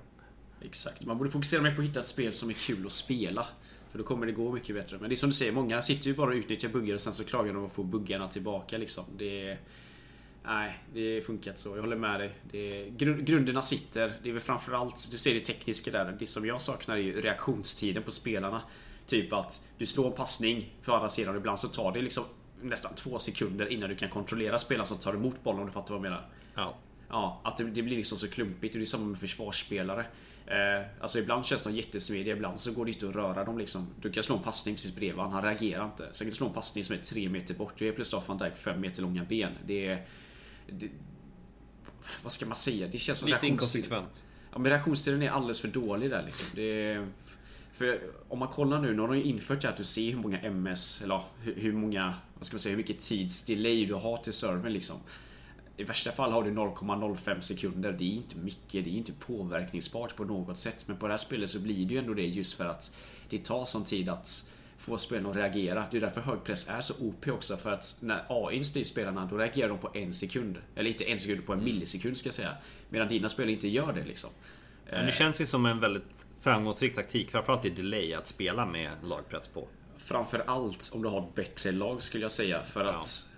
[0.62, 3.48] Exakt, man borde fokusera mer på att hitta ett spel som är kul att spela.
[3.91, 4.98] För då kommer det gå mycket bättre.
[4.98, 7.13] Men det är som du säger, många sitter ju bara och utnyttjar buggar och sen
[7.13, 9.06] så klagar de och får buggarna tillbaka liksom.
[9.17, 9.60] Det är...
[10.43, 11.76] Nej, det funkar inte så.
[11.76, 12.34] Jag håller med dig.
[12.52, 12.89] Det,
[13.22, 14.13] grunderna sitter.
[14.24, 16.15] Det är väl framförallt, du ser det tekniska där.
[16.19, 18.62] Det som jag saknar är ju reaktionstiden på spelarna.
[19.06, 22.24] Typ att du slår en passning på andra sidan och ibland så tar det liksom
[22.62, 25.93] nästan två sekunder innan du kan kontrollera spelaren som tar emot bollen om du fattar
[25.93, 26.30] vad jag menar.
[26.56, 26.78] Ja.
[27.10, 30.06] Ja, att det, det blir liksom så klumpigt och det är samma med försvarsspelare.
[30.49, 33.88] Eh, alltså ibland känns de jättesmidiga, ibland så går det inte att röra dem liksom.
[34.01, 36.09] Du kan slå en passning precis bredvid han, han reagerar inte.
[36.12, 37.73] Sen kan du slå en passning som är tre meter bort.
[37.77, 39.51] Du är plötsligt van Dijk fem meter långa ben.
[39.65, 40.05] Det är...
[40.69, 40.89] Det,
[42.23, 42.88] vad ska man säga?
[42.88, 44.23] Det känns som Lite inkonsekvent.
[44.51, 46.47] Ja, men reaktionstiden är alldeles för dålig där liksom.
[46.55, 47.07] Det är,
[47.73, 50.19] för om man kollar nu, nu har de ju infört det att du ser hur
[50.19, 54.17] många MS, eller hur, hur många, vad ska man säga, hur mycket tidsdelay du har
[54.17, 54.95] till servern liksom.
[55.80, 57.92] I värsta fall har du 0,05 sekunder.
[57.92, 60.88] Det är inte mycket, det är inte påverkningsbart på något sätt.
[60.88, 62.98] Men på det här spelet så blir det ju ändå det just för att
[63.30, 65.86] det tar sån tid att få spelarna att reagera.
[65.92, 67.58] Det är därför högpress är så OP också.
[67.58, 70.58] För att när AI styr spelarna, då reagerar de på en sekund.
[70.76, 72.54] Eller inte en sekund, på en millisekund ska jag säga.
[72.89, 74.30] Medan dina spelare inte gör det liksom.
[74.92, 78.92] Men det känns ju som en väldigt framgångsrik taktik, framförallt i delay, att spela med
[79.04, 79.68] lagpress på.
[79.98, 82.63] Framförallt om du har ett bättre lag skulle jag säga.
[82.63, 83.30] För att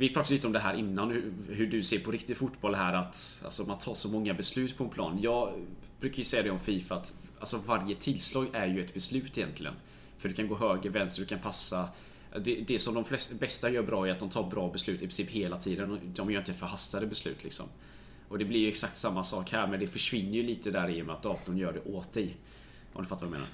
[0.00, 2.94] vi pratade lite om det här innan, hur, hur, du ser på riktig fotboll här
[2.94, 5.18] att alltså, man tar så många beslut på en plan.
[5.22, 5.52] Jag
[6.00, 9.74] brukar ju säga det om Fifa att alltså, varje tillslag är ju ett beslut egentligen.
[10.18, 11.88] För du kan gå höger, vänster, du kan passa.
[12.44, 14.98] Det, det som de flesta, bästa gör bra är att de tar bra beslut i
[14.98, 15.98] princip hela tiden.
[16.04, 17.66] De gör inte förhastade beslut liksom.
[18.28, 21.02] Och det blir ju exakt samma sak här men det försvinner ju lite där i
[21.02, 22.36] och med att datorn gör det åt dig.
[22.92, 23.48] Om du fattar vad jag menar?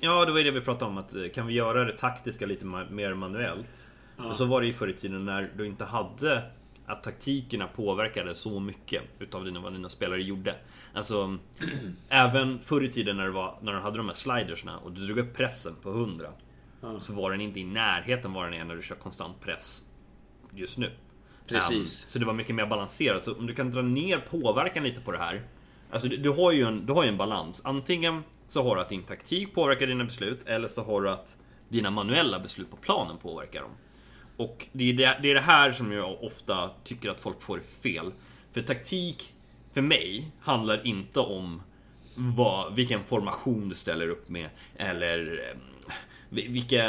[0.00, 2.46] Ja, det var ju det vi pratade om att eh, kan vi göra det taktiska
[2.46, 3.86] lite mer manuellt?
[4.24, 4.32] Ja.
[4.32, 6.42] så var det ju förr i tiden när du inte hade
[6.86, 10.54] att taktikerna påverkade så mycket utav dina, vad dina spelare gjorde.
[10.92, 11.38] Alltså,
[12.08, 15.06] även förr i tiden när, det var, när du hade de här slidersna och du
[15.06, 16.28] drog upp pressen på 100.
[16.80, 17.00] Ja.
[17.00, 19.84] Så var den inte i närheten vad den är när du kör konstant press
[20.54, 20.90] just nu.
[21.46, 22.04] Precis.
[22.04, 23.24] Um, så det var mycket mer balanserat.
[23.24, 25.42] Så om du kan dra ner påverkan lite på det här.
[25.90, 27.60] Alltså du, du, har ju en, du har ju en balans.
[27.64, 31.36] Antingen så har du att din taktik påverkar dina beslut, eller så har du att
[31.68, 33.70] dina manuella beslut på planen påverkar dem.
[34.40, 37.60] Och det är det, det är det här som jag ofta tycker att folk får
[37.60, 38.12] fel.
[38.52, 39.34] För taktik,
[39.72, 41.62] för mig, handlar inte om
[42.14, 44.48] vad, vilken formation du ställer upp med.
[44.76, 45.56] Eller eh,
[46.30, 46.84] vilka,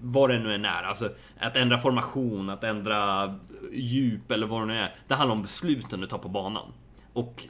[0.00, 0.82] vad det nu än är.
[0.82, 3.34] Alltså att ändra formation, att ändra
[3.72, 4.94] djup eller vad det nu är.
[5.08, 6.72] Det handlar om besluten du tar på banan.
[7.12, 7.42] Och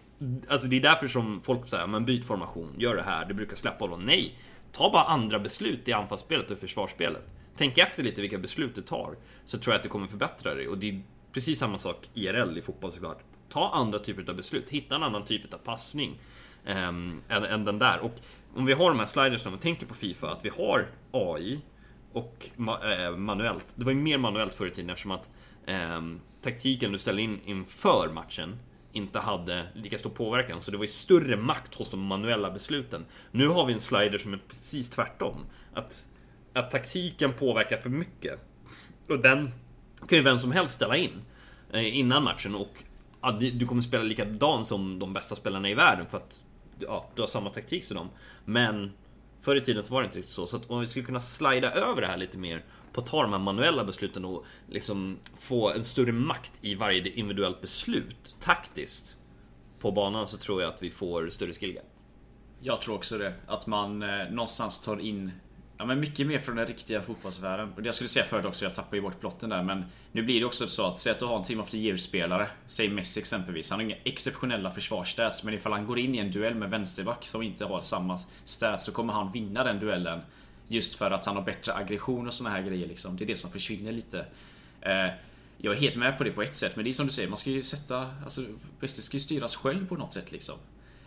[0.48, 3.56] alltså det är därför som folk säger, men byt formation, gör det här, Det brukar
[3.56, 4.06] släppa bollen.
[4.06, 4.38] Nej,
[4.72, 7.35] ta bara andra beslut i anfallsspelet och försvarsspelet.
[7.56, 10.68] Tänk efter lite vilka beslut du tar, så tror jag att det kommer förbättra dig.
[10.68, 13.18] Och det är precis samma sak IRL i fotboll såklart.
[13.48, 16.18] Ta andra typer av beslut, hitta en annan typ av passning
[16.64, 17.98] eh, än, än den där.
[17.98, 18.12] Och
[18.54, 21.60] om vi har de här slidersna, man tänker på Fifa, att vi har AI
[22.12, 23.74] och ma eh, manuellt.
[23.76, 25.30] Det var ju mer manuellt förr i tiden eftersom att
[25.66, 26.00] eh,
[26.42, 28.58] taktiken du ställde in inför matchen
[28.92, 33.04] inte hade lika stor påverkan, så det var ju större makt hos de manuella besluten.
[33.30, 35.46] Nu har vi en slider som är precis tvärtom.
[35.74, 36.06] Att,
[36.56, 38.40] att taktiken påverkar för mycket.
[39.08, 39.50] Och den
[40.08, 41.22] kan ju vem som helst ställa in
[41.72, 42.84] eh, innan matchen och
[43.22, 46.42] ja, du kommer spela likadant som de bästa spelarna i världen för att
[46.78, 48.08] ja, du har samma taktik som dem.
[48.44, 48.92] Men
[49.40, 50.46] förr i tiden så var det inte riktigt så.
[50.46, 53.22] Så att om vi skulle kunna slida över det här lite mer på att ta
[53.22, 59.16] de här manuella besluten och liksom få en större makt i varje individuellt beslut taktiskt
[59.80, 61.84] på banan så tror jag att vi får större skillgap.
[62.60, 63.34] Jag tror också det.
[63.46, 65.32] Att man eh, någonstans tar in
[65.78, 67.72] Ja men mycket mer från den riktiga fotbollsvärlden.
[67.76, 69.62] Och det jag skulle säga förut också, jag tappade ju bort plotten där.
[69.62, 71.78] Men nu blir det också så att, säg att du har en Team of the
[71.78, 72.48] Year-spelare.
[72.66, 73.70] Säg Messi exempelvis.
[73.70, 75.44] Han har inga exceptionella försvarsstats.
[75.44, 78.84] Men ifall han går in i en duell med vänsterback som inte har samma stats
[78.84, 80.20] så kommer han vinna den duellen.
[80.68, 83.16] Just för att han har bättre aggression och såna här grejer liksom.
[83.16, 84.26] Det är det som försvinner lite.
[84.80, 85.10] Eh,
[85.58, 87.28] jag är helt med på det på ett sätt, men det är som du säger,
[87.28, 88.10] man ska ju sätta...
[88.24, 88.40] Alltså,
[88.80, 90.54] Messi ska ju styras själv på något sätt liksom.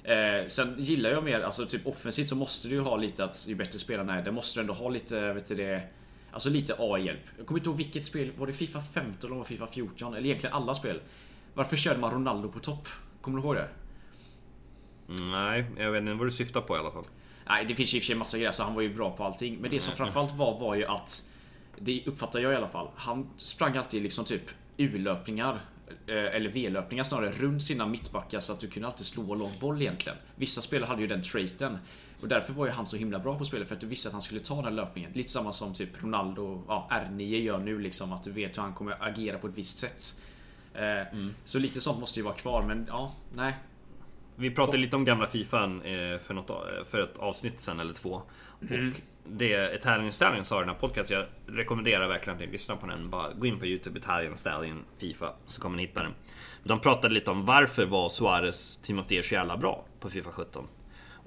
[0.04, 3.46] Eh, sen gillar jag mer, alltså typ offensivt så måste du ju ha lite att
[3.48, 5.84] ju bättre spelarna är, det måste du ändå ha lite, vet du det
[6.32, 7.20] Alltså lite AI-hjälp.
[7.38, 10.14] Jag kommer inte ihåg vilket spel, var det Fifa 15 eller Fifa 14?
[10.14, 11.02] Eller egentligen alla spel.
[11.54, 12.88] Varför körde man Ronaldo på topp?
[13.22, 13.70] Kommer du ihåg det?
[15.08, 17.06] Nej, jag vet inte vad du syftar på i alla fall.
[17.48, 19.12] Nej, det finns ju i och för sig massa grejer, så han var ju bra
[19.12, 19.58] på allting.
[19.62, 21.32] Men det som framförallt var, var ju att...
[21.78, 22.90] Det uppfattar jag i alla fall.
[22.96, 24.44] Han sprang alltid liksom typ
[24.78, 25.60] U-löpningar
[26.08, 30.18] eller V-löpningar snarare, runt sina mittbackar så att du kunde alltid slå lång boll egentligen.
[30.36, 31.78] Vissa spelare hade ju den traiten.
[32.22, 34.14] Och därför var ju han så himla bra på spelet för att du visste att
[34.14, 35.12] han skulle ta den löpningen.
[35.14, 38.12] Lite samma som typ Ronaldo, ja, R9 gör nu liksom.
[38.12, 40.22] Att du vet hur han kommer agera på ett visst sätt.
[40.74, 41.34] Eh, mm.
[41.44, 43.54] Så lite sånt måste ju vara kvar men ja, nej.
[44.36, 47.94] Vi pratade lite om gamla Fifa eh, för, något, eh, för ett avsnitt sen eller
[47.94, 48.22] två.
[48.70, 48.90] Mm.
[48.90, 48.96] Och
[49.32, 52.88] det Italian Stallion sa i den här podcasten, jag rekommenderar verkligen att ni lyssnar på
[52.88, 53.10] den.
[53.10, 56.14] Bara gå in på Youtube, Italian Stallion Fifa, så kommer ni hitta den.
[56.64, 60.10] De pratade lite om varför var Suarez Team of the Year så jävla bra på
[60.10, 60.68] Fifa 17.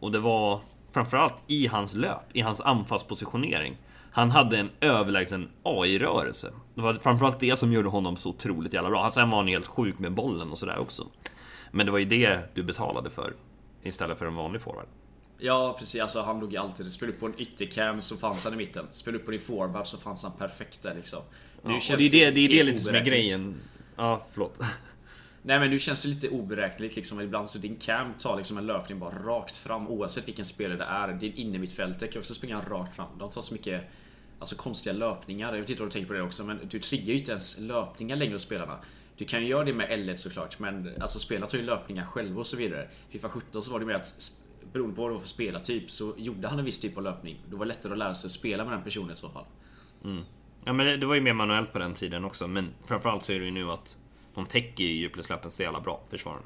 [0.00, 0.60] Och det var
[0.92, 3.76] framförallt i hans löp, i hans anfallspositionering.
[4.12, 6.52] Han hade en överlägsen AI-rörelse.
[6.74, 9.10] Det var framförallt det som gjorde honom så otroligt jävla bra.
[9.10, 11.06] Sen var han helt sjuk med bollen och sådär också.
[11.70, 13.34] Men det var ju det du betalade för
[13.82, 14.86] istället för en vanlig forward.
[15.44, 16.92] Ja precis, alltså han låg ju alltid...
[16.92, 18.86] Spelade upp på en yttercam så fanns han i mitten.
[18.90, 21.18] Spelade upp på din forward så fanns han perfekt där liksom.
[21.62, 23.54] Nu ja, känns det är det, det, är det lite som är grejen.
[23.96, 24.60] Ja, förlåt.
[25.42, 27.20] Nej men nu känns det lite oberäkneligt liksom.
[27.20, 30.84] Ibland så din cam tar liksom en löpning bara rakt fram oavsett vilken spelare det
[30.84, 31.12] är.
[31.12, 33.18] Din innermittfältare kan också springa rakt fram.
[33.18, 33.84] De tar så mycket
[34.38, 35.52] Alltså konstiga löpningar.
[35.52, 37.60] Jag vet inte vad du tänker på det också men du triggar ju inte ens
[37.60, 38.78] löpningar längre hos spelarna.
[39.16, 42.40] Du kan ju göra det med L1 såklart men alltså spelarna tar ju löpningar själva
[42.40, 42.88] och så vidare.
[43.08, 44.06] Fifa 17 så var det mer att
[44.72, 47.38] beroende på vad det var för spelartyp så gjorde han en viss typ av löpning.
[47.50, 49.44] Då var det lättare att lära sig att spela med den personen i så fall.
[50.04, 50.22] Mm.
[50.64, 53.38] Ja men det var ju mer manuellt på den tiden också men framförallt så är
[53.38, 53.98] det ju nu att
[54.34, 56.42] de täcker ju djupledslöpen så jävla bra, försvararna.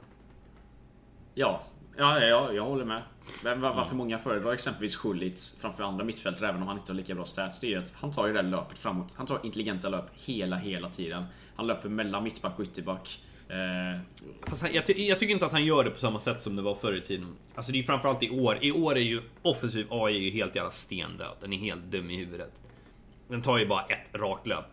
[1.34, 1.62] Ja,
[1.96, 3.02] ja, ja, jag håller med.
[3.44, 3.96] Men varför mm.
[3.96, 7.60] många föredrar exempelvis Schulitz framför andra mittfältare även om han inte har lika bra stats.
[7.60, 9.14] Det är ju att han tar ju det löpet framåt.
[9.14, 11.24] Han tar intelligenta löp hela, hela tiden.
[11.56, 13.20] Han löper mellan mittback och ytterback.
[13.48, 14.00] Eh...
[14.46, 16.62] Fast han, jag, jag, tycker inte att han gör det på samma sätt som det
[16.62, 17.36] var förr i tiden.
[17.54, 18.58] Alltså det är framförallt i år.
[18.60, 21.36] I år är ju offensiv AI är ju helt jävla stendöd.
[21.40, 22.62] Den är helt dum i huvudet.
[23.28, 24.64] Den tar ju bara ett rakt löp.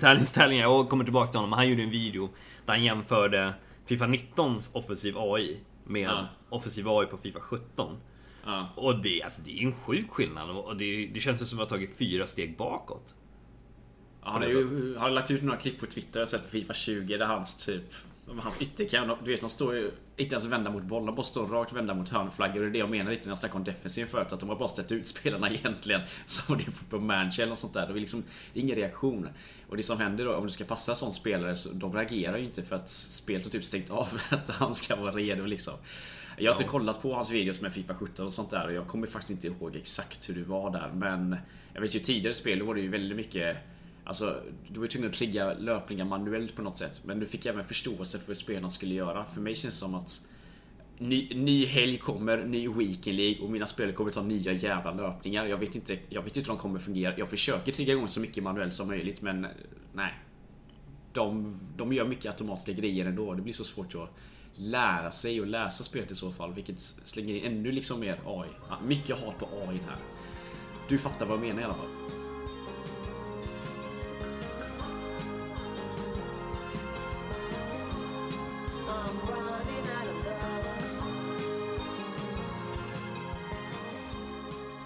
[0.00, 1.52] Tävlingställningar, jag kommer tillbaka till honom.
[1.52, 2.28] Han gjorde en video
[2.66, 3.54] där han jämförde
[3.86, 6.26] Fifa 19s offensiv AI med ja.
[6.48, 7.96] offensiv AI på Fifa 17.
[8.44, 8.68] Ja.
[8.74, 11.76] Och det, alltså, det är en sjuk skillnad och det, det känns som att ha
[11.76, 13.14] tagit fyra steg bakåt.
[14.24, 17.16] Han har ju har lagt ut några klipp på Twitter jag sett på Fifa 20
[17.16, 17.94] där hans typ
[18.42, 21.46] Hans ytterkam, du vet de står ju inte ens vända mot bollen, de bara står
[21.46, 22.60] rakt vända mot hörnflaggor.
[22.60, 24.56] Det är det jag menar lite när jag snackar om defensiv förut, att de har
[24.56, 26.00] bara ställt ut spelarna egentligen.
[26.26, 27.86] Som det är på match eller sånt där.
[27.86, 29.28] Det är, liksom, det är ingen reaktion.
[29.68, 32.38] Och det som händer då, om du ska passa en sån spelare, så de reagerar
[32.38, 35.74] ju inte för att spelet har typ stängt av att han ska vara redo liksom.
[36.38, 38.86] Jag har inte kollat på hans videos med Fifa 17 och sånt där och jag
[38.86, 41.36] kommer faktiskt inte ihåg exakt hur det var där men
[41.72, 43.56] Jag vet ju tidigare spel då var det ju väldigt mycket
[44.04, 47.00] Alltså, du var ju tvungen att trigga löpningar manuellt på något sätt.
[47.04, 49.24] Men du fick även förståelse för vad spelarna skulle göra.
[49.24, 50.28] För mig känns det som att
[50.98, 55.46] Ny, ny helg kommer, ny weekend League och mina spelare kommer ta nya jävla löpningar.
[55.46, 57.18] Jag vet inte, jag vet inte hur de kommer fungera.
[57.18, 59.46] Jag försöker trigga igång så mycket manuellt som möjligt men
[59.92, 60.12] nej.
[61.12, 63.34] De, de gör mycket automatiska grejer ändå.
[63.34, 64.10] Det blir så svårt att
[64.54, 66.54] lära sig och läsa spelet i så fall.
[66.54, 68.48] Vilket slänger in ännu liksom mer AI.
[68.86, 69.98] mycket hat på AI här.
[70.88, 72.23] Du fattar vad jag menar i alla fall.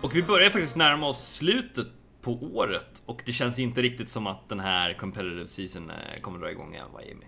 [0.03, 1.87] Och vi börjar faktiskt närma oss slutet
[2.21, 6.39] på året och det känns inte riktigt som att den här competitive season eh, kommer
[6.39, 7.25] dra igång igen, va Jimmy?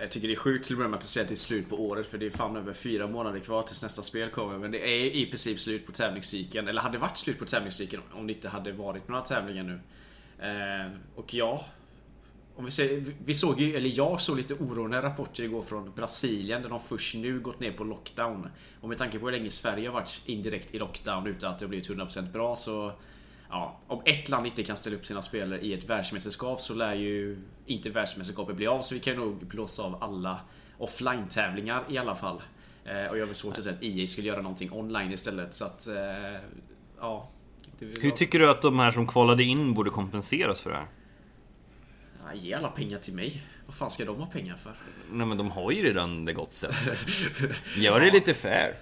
[0.00, 1.36] Jag tycker det är sjukt till och börja med att du säger att det är
[1.36, 4.58] slut på året för det är fan över fyra månader kvar tills nästa spel kommer.
[4.58, 6.68] Men det är i princip slut på tävlingscykeln.
[6.68, 9.80] Eller hade varit slut på tävlingscykeln om det inte hade varit några tävlingar nu.
[10.46, 11.66] Eh, och ja,
[12.56, 16.62] om vi, säger, vi såg ju, eller jag såg lite oroande rapporter igår från Brasilien
[16.62, 18.48] där de först nu gått ner på lockdown.
[18.80, 21.64] Och med tanke på hur länge Sverige har varit indirekt i lockdown utan att det
[21.64, 22.92] har blivit 100% bra så...
[23.50, 26.94] Ja, om ett land inte kan ställa upp sina spelare i ett världsmästerskap så lär
[26.94, 28.82] ju inte världsmästerskapet bli av.
[28.82, 30.40] Så vi kan nog blåsa av alla
[30.78, 32.42] offline-tävlingar i alla fall.
[32.84, 35.54] Eh, och jag har svårt att säga att EA skulle göra någonting online istället.
[35.54, 35.88] Så att...
[35.88, 35.94] Eh,
[37.00, 37.28] ja.
[37.78, 40.86] Hur tycker du att de här som kvalade in borde kompenseras för det här?
[42.34, 43.42] Ge alla pengar till mig.
[43.66, 44.74] Vad fan ska de ha pengar för?
[45.12, 46.76] Nej men de har ju redan det gott ställt.
[47.76, 48.76] Gör det lite fair.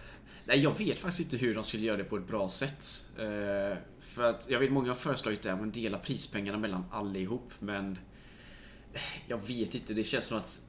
[0.44, 2.85] Nej, jag vet faktiskt inte hur de skulle göra det på ett bra sätt.
[3.18, 7.53] Uh, för att jag vet många har föreslagit det, men dela prispengarna mellan allihop.
[7.59, 7.98] Men
[9.26, 10.61] jag vet inte, det känns som att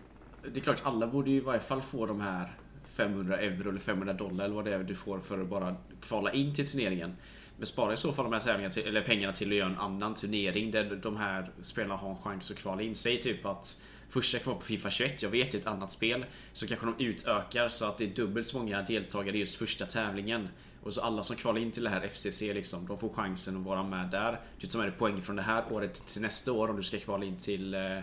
[0.53, 2.51] det är klart alla borde ju i varje fall få de här
[2.86, 6.34] 500 euro eller 500 dollar eller vad det är du får för att bara kvala
[6.34, 7.17] in till turneringen.
[7.62, 9.78] Men spara i så fall de här tävlingarna till, eller pengarna till att göra en
[9.78, 12.95] annan turnering där de här spelarna har en chans att kvala in.
[12.95, 16.26] Säg typ att första kvar på Fifa 21, jag vet ett annat spel.
[16.54, 19.86] Så kanske de utökar så att det är dubbelt så många deltagare i just första
[19.86, 20.50] tävlingen.
[20.84, 23.65] Och så alla som kvalar in till det här FCC liksom, de får chansen att
[23.65, 24.39] vara med där.
[24.60, 27.00] Du tar med dig poäng från det här året till nästa år om du ska
[27.00, 27.74] kvala in till...
[27.74, 27.97] Eh,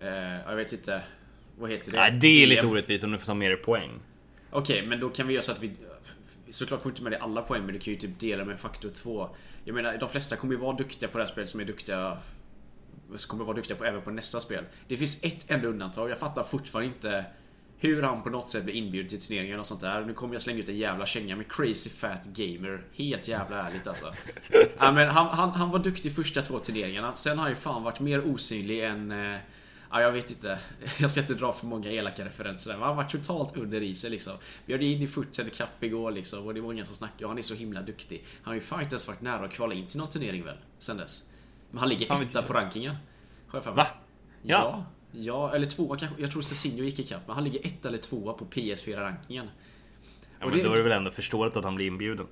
[0.00, 1.02] eh, jag vet inte.
[1.58, 1.98] Vad heter det?
[1.98, 3.90] Nej, det är lite orättvist om du får ta med dig poäng.
[4.50, 5.70] Okej, okay, men då kan vi göra så att vi
[6.50, 8.60] Såklart får du inte med dig alla poäng men du kan ju typ dela med
[8.60, 9.28] faktor 2.
[9.64, 12.18] Jag menar de flesta kommer ju vara duktiga på det här spelet som är duktiga
[13.16, 14.64] som kommer vara duktiga på även på nästa spel.
[14.88, 16.10] Det finns ett enda undantag.
[16.10, 17.24] Jag fattar fortfarande inte
[17.80, 20.04] Hur han på något sätt blir inbjuden till turneringar och sånt där.
[20.04, 22.84] Nu kommer jag slänga ut en jävla känga med Crazy Fat Gamer.
[22.92, 24.14] Helt jävla ärligt alltså.
[24.78, 27.14] ja, men han, han, han var duktig första två turneringarna.
[27.14, 29.10] Sen har han ju fan varit mer osynlig än...
[29.10, 29.38] Eh,
[29.90, 30.58] Ja, jag vet inte.
[30.98, 34.32] Jag ska inte dra för många elaka referenser där, han var totalt under isen liksom.
[34.66, 37.38] Vi hade in i Footed Cup igår liksom och det var många som snackade han
[37.38, 38.24] är så himla duktig.
[38.42, 40.56] Han har ju fan inte ens varit nära att kvala in till någon turnering väl?
[40.78, 41.30] Sen dess.
[41.70, 42.94] Men han ligger Fan, etta på rankingen.
[43.48, 43.76] Har jag för mig.
[43.84, 43.86] Va?
[44.42, 44.84] Ja.
[45.12, 45.20] Ja.
[45.20, 45.54] ja.
[45.54, 46.20] eller tvåa kanske.
[46.22, 49.46] Jag tror Cezinho gick ikapp, men han ligger etta eller tvåa på PS4-rankingen.
[50.40, 52.26] Ja, men det- då är det väl ändå förståeligt att han blir inbjuden.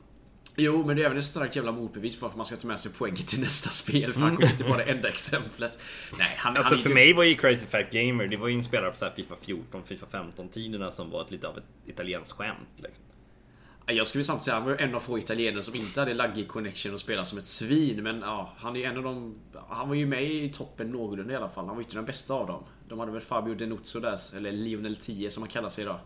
[0.59, 2.81] Jo, men det är även ett starkt jävla motbevis på varför man ska ta med
[2.81, 4.13] sig poäng till nästa spel.
[4.13, 5.81] För han kommer inte vara det enda exemplet.
[6.19, 8.55] Nej, han, Alltså han för ju- mig var ju Crazy Fat Gamer, det var ju
[8.55, 11.59] en spelare på så här Fifa 14, Fifa 15 tiderna som var ett lite av
[11.59, 12.69] ett italienskt skämt.
[12.77, 13.03] Liksom.
[13.89, 16.95] Jag skulle samtidigt säga han var en av få italienare som inte hade laggig connection
[16.95, 18.03] och spelade som ett svin.
[18.03, 19.35] Men ja, han är en av de...
[19.69, 21.67] Han var ju med i toppen någorlunda i alla fall.
[21.67, 22.65] Han var ju inte den bästa av dem.
[22.89, 25.99] De hade väl Fabio Denuzzo där, eller Lionel 10 som han kallar sig idag.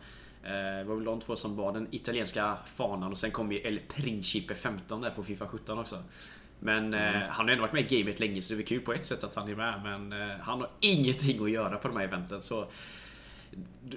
[0.44, 3.58] Eh, Det var väl de två som var den italienska fanan och sen kom ju
[3.58, 5.96] El Principe 15 där på Fifa 17 också.
[6.62, 8.92] Men eh, han har ändå varit med i gamet länge så det är kul på
[8.92, 11.96] ett sätt att han är med men eh, han har ingenting att göra på de
[11.96, 12.66] här eventen så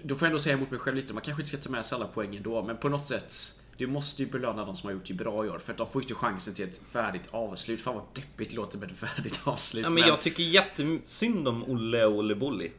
[0.04, 1.14] då får jag ändå säga emot mig själv lite.
[1.14, 3.34] Man kanske inte ska ta med sig alla poäng ändå, men på något sätt.
[3.78, 5.90] Du måste ju belöna de som har gjort det bra i år, för att de
[5.90, 7.82] får ju inte chansen till ett färdigt avslut.
[7.82, 9.84] Fan vad deppigt det låter med ett färdigt avslut.
[9.84, 12.72] Ja, men jag tycker jättesynd om Olle och Olle Bolli.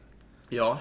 [0.48, 0.78] Ja.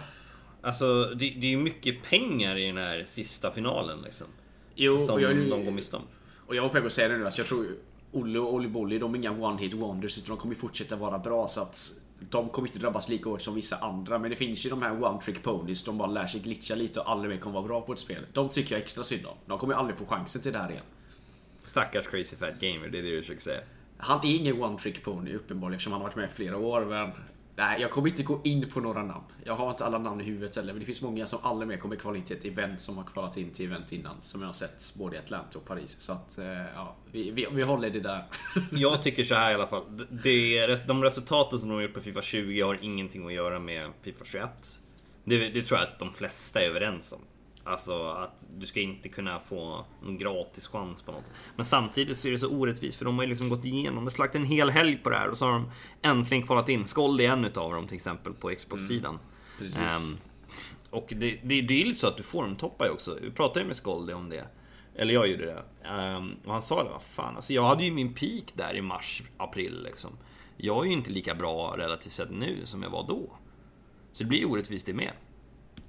[0.63, 4.27] Alltså det, det är ju mycket pengar i den här sista finalen liksom.
[4.75, 6.03] Jo, Som och jag, de går miste om.
[6.47, 7.67] och jag var på väg att säga det nu, att jag tror
[8.11, 11.47] Olle och Olli Bolli, de är inga one-hit wonders, utan de kommer fortsätta vara bra,
[11.47, 11.77] så att
[12.29, 14.19] de kommer inte drabbas lika hårt som vissa andra.
[14.19, 17.11] Men det finns ju de här one-trick ponies, de bara lär sig glitcha lite och
[17.11, 18.25] aldrig mer kommer vara bra på ett spel.
[18.33, 19.37] De tycker jag extra synd om.
[19.45, 20.83] De kommer aldrig få chansen till det här igen.
[21.65, 23.61] Stackars Crazy Fat Gamer, det är det du försöker säga.
[23.97, 26.85] Han är ingen one trick pony uppenbarligen eftersom han har varit med i flera år
[26.85, 27.11] men
[27.55, 29.23] Nej, jag kommer inte gå in på några namn.
[29.43, 31.77] Jag har inte alla namn i huvudet heller men det finns många som aldrig mer
[31.77, 34.15] kommer kvala in till ett event som har kvalat in till event innan.
[34.21, 36.01] Som jag har sett både i Atlanta och Paris.
[36.01, 38.25] Så att, eh, ja, vi, vi, vi håller det där.
[38.71, 39.83] Jag tycker så här i alla fall.
[40.09, 43.91] Det, de resultaten som de har gjort på Fifa 20 har ingenting att göra med
[44.01, 44.79] Fifa 21.
[45.23, 47.19] Det, det tror jag att de flesta är överens om.
[47.65, 51.25] Alltså att du ska inte kunna få en gratis chans på något.
[51.55, 54.11] Men samtidigt så är det så orättvist för de har ju liksom gått igenom, de
[54.11, 55.71] slagt en hel helg på det här och så har de
[56.01, 56.85] äntligen kvalat in.
[56.85, 59.19] Skold är en utav dem till exempel på Xbox-sidan.
[59.59, 59.77] Precis.
[59.77, 60.17] Ehm,
[60.89, 63.17] och det, det, det är ju så att du får en toppar ju också.
[63.21, 64.47] Vi pratade ju med Skoldy om det.
[64.95, 65.89] Eller jag gjorde det.
[65.89, 67.35] Ehm, och han sa det, vad fan.
[67.35, 70.11] Alltså jag hade ju min peak där i mars, april liksom.
[70.57, 73.31] Jag är ju inte lika bra relativt sett nu som jag var då.
[74.11, 75.11] Så det blir ju orättvist det med.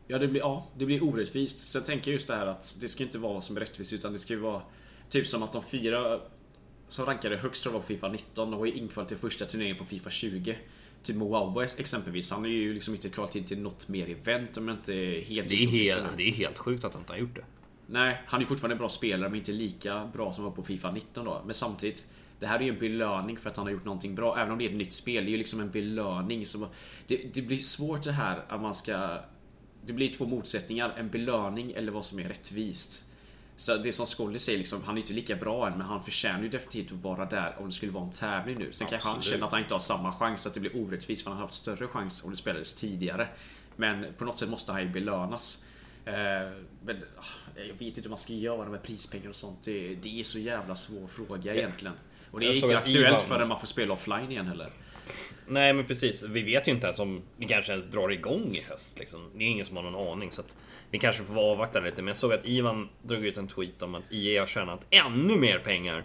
[0.07, 1.87] Ja, det blir, ja, det blir orättvist.
[1.87, 4.33] Tänker jag just det här att det ska inte vara som rättvist utan det ska
[4.33, 4.63] ju vara
[5.09, 6.21] typ som att de fyra
[6.89, 9.45] som rankade högst tror jag var på Fifa 19, de var ju inkvalade till första
[9.45, 10.59] turneringen på Fifa 20.
[11.03, 14.69] Typ Mowabo exempelvis, han är ju liksom inte kvalat in till något mer event om
[14.69, 17.19] jag inte är helt Det är, helt, det är helt sjukt att han inte har
[17.19, 17.45] gjort det.
[17.87, 20.91] Nej, han är fortfarande en bra spelare men inte lika bra som var på Fifa
[20.91, 21.43] 19 då.
[21.45, 24.39] Men samtidigt, det här är ju en belöning för att han har gjort någonting bra.
[24.39, 26.47] Även om det är ett nytt spel, det är ju liksom en belöning.
[26.47, 26.67] Så
[27.07, 29.19] det, det blir svårt det här att man ska...
[29.87, 33.11] Det blir två motsättningar, en belöning eller vad som är rättvist.
[33.57, 36.43] Så det som Skolly säger, liksom, han är inte lika bra än men han förtjänar
[36.43, 38.73] ju definitivt att vara där om det skulle vara en tävling nu.
[38.73, 39.35] Sen kanske han Absolut.
[39.35, 41.55] känner att han inte har samma chans, att det blir orättvist för han har haft
[41.55, 43.29] större chans om det spelades tidigare.
[43.77, 45.65] Men på något sätt måste han ju belönas.
[46.05, 46.13] Eh,
[46.85, 47.25] Men ah,
[47.57, 49.63] jag vet inte hur man ska göra med prispengar och sånt.
[49.63, 51.95] Det, det är så jävla svår fråga egentligen.
[52.31, 54.71] Och det är såg inte aktuellt förrän man får spela offline igen heller.
[55.49, 58.61] Nej men precis, vi vet ju inte ens om vi kanske ens drar igång i
[58.61, 58.99] höst.
[58.99, 59.31] Liksom.
[59.35, 60.31] Det är ingen som har någon aning.
[60.31, 60.57] Så att
[60.91, 62.03] vi kanske får avvakta lite.
[62.03, 65.37] Men jag såg att Ivan drog ut en tweet om att IE har tjänat ännu
[65.37, 66.05] mer pengar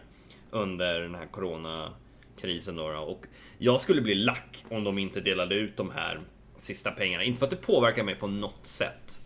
[0.52, 2.76] under den här coronakrisen.
[2.76, 3.00] Då, då.
[3.00, 3.26] Och
[3.58, 6.20] jag skulle bli lack om de inte delade ut de här
[6.58, 7.24] sista pengarna.
[7.24, 9.24] Inte för att det påverkar mig på något sätt.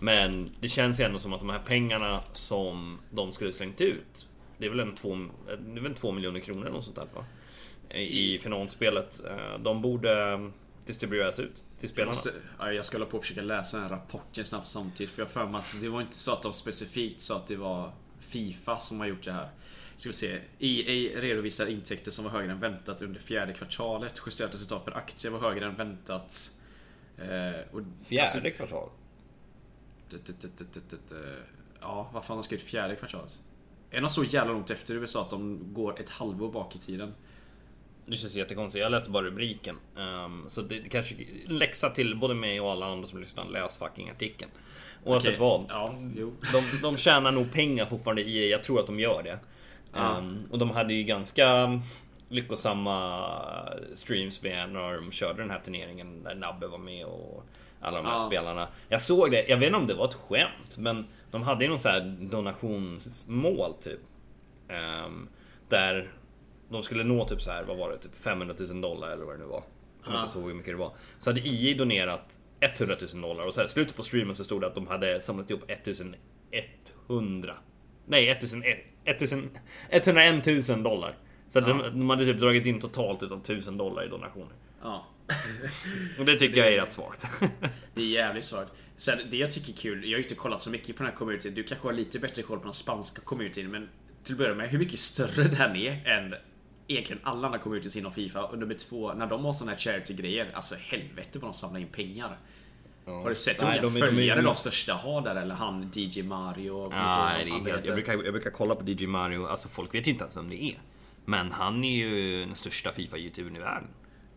[0.00, 4.28] Men det känns ju ändå som att de här pengarna som de skulle slängt ut.
[4.58, 7.08] Det är väl en två, det är väl två miljoner kronor eller något sånt där
[7.14, 7.24] va?
[7.90, 9.24] I finanspelet.
[9.24, 10.38] Eh, De borde
[10.86, 12.10] distribueras ut till Jag, spelarna.
[12.10, 15.10] måste, ja, jag ska hålla på och försöka läsa den här rapporten snabbt samtidigt.
[15.12, 17.46] För jag har för mig att det var inte så att de specifikt sa att
[17.46, 19.50] det var Fifa som har gjort det här.
[19.96, 20.40] Ska vi se.
[20.58, 24.22] EA redovisar intäkter som var högre än väntat under fjärde kvartalet.
[24.26, 26.50] Justerat resultat per aktie var högre än väntat.
[27.18, 28.88] Eh, och, Fjärde kvartal.
[30.10, 31.14] D- d- d- d- d- d- d-
[31.80, 33.40] Ja, vad fan de ska ut fjärde kvartalet?
[33.90, 37.14] Är de så jävla långt efter USA att de går ett halvår bak i tiden?
[38.06, 38.82] Det känns jättekonstigt.
[38.82, 39.78] Jag läste bara rubriken.
[39.98, 41.14] Ehm, så det det kanske
[41.46, 43.44] läxa till både mig och alla andra som lyssnar.
[43.44, 44.50] Läs fucking artikeln.
[45.04, 45.64] Oavsett Okej, vad.
[45.68, 46.34] Ja, jo.
[46.52, 49.38] De, de tjänar nog pengar fortfarande i Jag tror att de gör det.
[49.98, 51.80] Ehm, och de hade ju ganska
[52.28, 53.28] lyckosamma
[53.94, 56.22] streams med när de körde den här turneringen.
[56.22, 57.44] Där Nabbe var med och
[57.80, 58.26] Alla de här Ja.
[58.26, 58.68] spelarna.
[58.88, 61.70] Jag såg det, jag vet inte om det var ett skämt, men de hade ju
[61.70, 64.00] någon så här donationsmål typ.
[64.68, 65.28] Ehm,
[65.68, 66.10] där
[66.68, 69.34] de skulle nå typ så här, vad var det, typ 500 000 dollar eller vad
[69.34, 69.62] det nu var.
[69.96, 70.24] Jag kommer Ja.
[70.26, 70.92] inte ihåg hur mycket det var.
[71.18, 74.60] Så hade EA donerat 100 000 dollar och så här, slutet på streamen så stod
[74.60, 75.64] det att de hade samlat ihop
[76.50, 77.54] 1100.
[78.06, 78.62] Nej, 1000,
[79.04, 79.50] 1000,
[79.90, 81.14] 101 000 dollar.
[81.48, 81.74] Så att Ja.
[81.74, 84.54] de, de hade typ dragit in totalt utav 1000 dollar i donationer.
[84.82, 85.06] Ja.
[86.18, 87.26] Och det tycker jag är rätt svagt.
[87.94, 88.72] Det är jävligt svagt.
[88.96, 91.12] Sen det jag tycker är kul, jag har ju inte kollat så mycket på den
[91.12, 91.54] här communityn.
[91.54, 93.70] Du kanske har lite bättre koll på den spanska communityn.
[93.70, 93.88] Men
[94.22, 96.34] till att börja med, hur mycket större den är än
[96.88, 98.44] egentligen alla andra communities inom Fifa.
[98.44, 100.50] Och nummer två, när de har såna här charity-grejer.
[100.54, 102.38] Alltså helvete vad de samlar in pengar.
[103.04, 105.36] Har du sett hur många de de följare de största har där?
[105.36, 106.70] Eller han DJ Mario?
[106.70, 109.94] och- Nej, det är helt, jag, brukar, jag brukar kolla på DJ Mario, alltså folk
[109.94, 110.78] vet ju inte ens vem det är.
[111.24, 113.88] Men han är ju den största FIFA-youtubern i världen.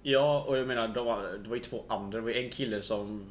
[0.03, 2.17] Ja, och jag menar, de var, det var ju två andra.
[2.17, 3.23] Det var ju en kille som...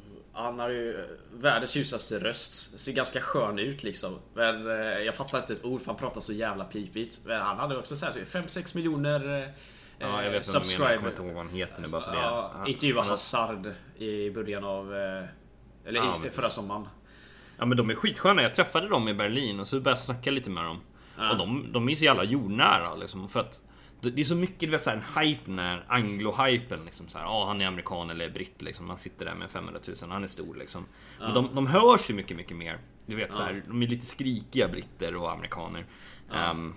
[0.43, 2.79] Han har ju världens ljusaste röst.
[2.79, 4.19] Ser ganska skön ut liksom.
[4.33, 7.19] Men eh, jag fattar inte ett ord för han pratar så jävla pipigt.
[7.25, 9.49] Men han hade också såhär 5-6 miljoner eh,
[10.01, 12.01] Ja, jag vet vad du menar, jag kommer inte ihåg vad han heter nu bara
[12.01, 12.17] för det.
[12.17, 14.95] Ja, Ja, intervjuade han- Hazard i början av...
[14.95, 15.23] eh,
[15.85, 16.87] Eller Ja, i, förra sommaren.
[17.57, 20.31] Ja men de är skitsköna, jag träffade dem i Berlin och så började jag snacka
[20.31, 20.81] lite med dem.
[21.17, 21.31] Ja.
[21.31, 23.29] Och de, de är så jävla jordnära liksom.
[23.29, 23.61] För att
[24.01, 27.61] det är så mycket, du vet såhär en hype när anglo-hypen liksom såhär, ja han
[27.61, 28.87] är amerikan eller britt liksom.
[28.87, 30.85] Man sitter där med 500 000, han är stor liksom.
[31.19, 32.79] Men de, de hörs ju mycket, mycket mer.
[33.05, 35.85] Du vet såhär, de är lite skrikiga britter och amerikaner.
[36.33, 36.73] Ehm,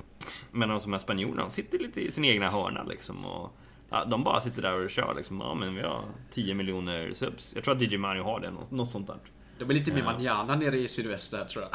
[0.51, 3.25] men de som är spanjorerna, de sitter lite i sin egna hörna liksom.
[3.25, 3.57] Och,
[3.91, 5.41] ja, de bara sitter där och kör liksom.
[5.41, 7.53] Ja men vi har 10 miljoner subs.
[7.55, 9.17] Jag tror att DJ Mario har det, något, något sånt där.
[9.59, 11.71] De är lite mer manjana nere i sydväst där tror jag.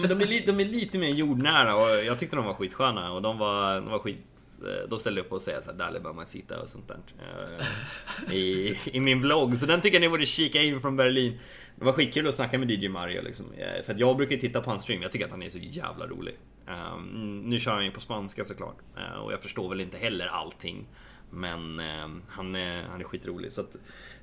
[0.00, 3.12] Men de är, li, de är lite mer jordnära och jag tyckte de var skitsköna
[3.12, 4.26] och de var, de var skit...
[4.66, 6.98] Eh, de ställde upp och säger såhär Dale Mamacita och sånt där.
[7.18, 9.56] Eh, I, I min vlogg.
[9.56, 11.38] Så den tycker jag ni borde kika in från Berlin.
[11.76, 13.46] Det var skitkul att snacka med DJ Mario liksom.
[13.58, 15.02] Eh, för att jag brukar ju titta på hans stream.
[15.02, 16.34] Jag tycker att han är så jävla rolig.
[16.66, 18.76] Ehm, nu kör han ju på spanska såklart.
[19.22, 20.86] Och jag förstår väl inte heller allting.
[21.30, 23.52] Men ehm, han, är, han är skitrolig.
[23.52, 23.76] Så att,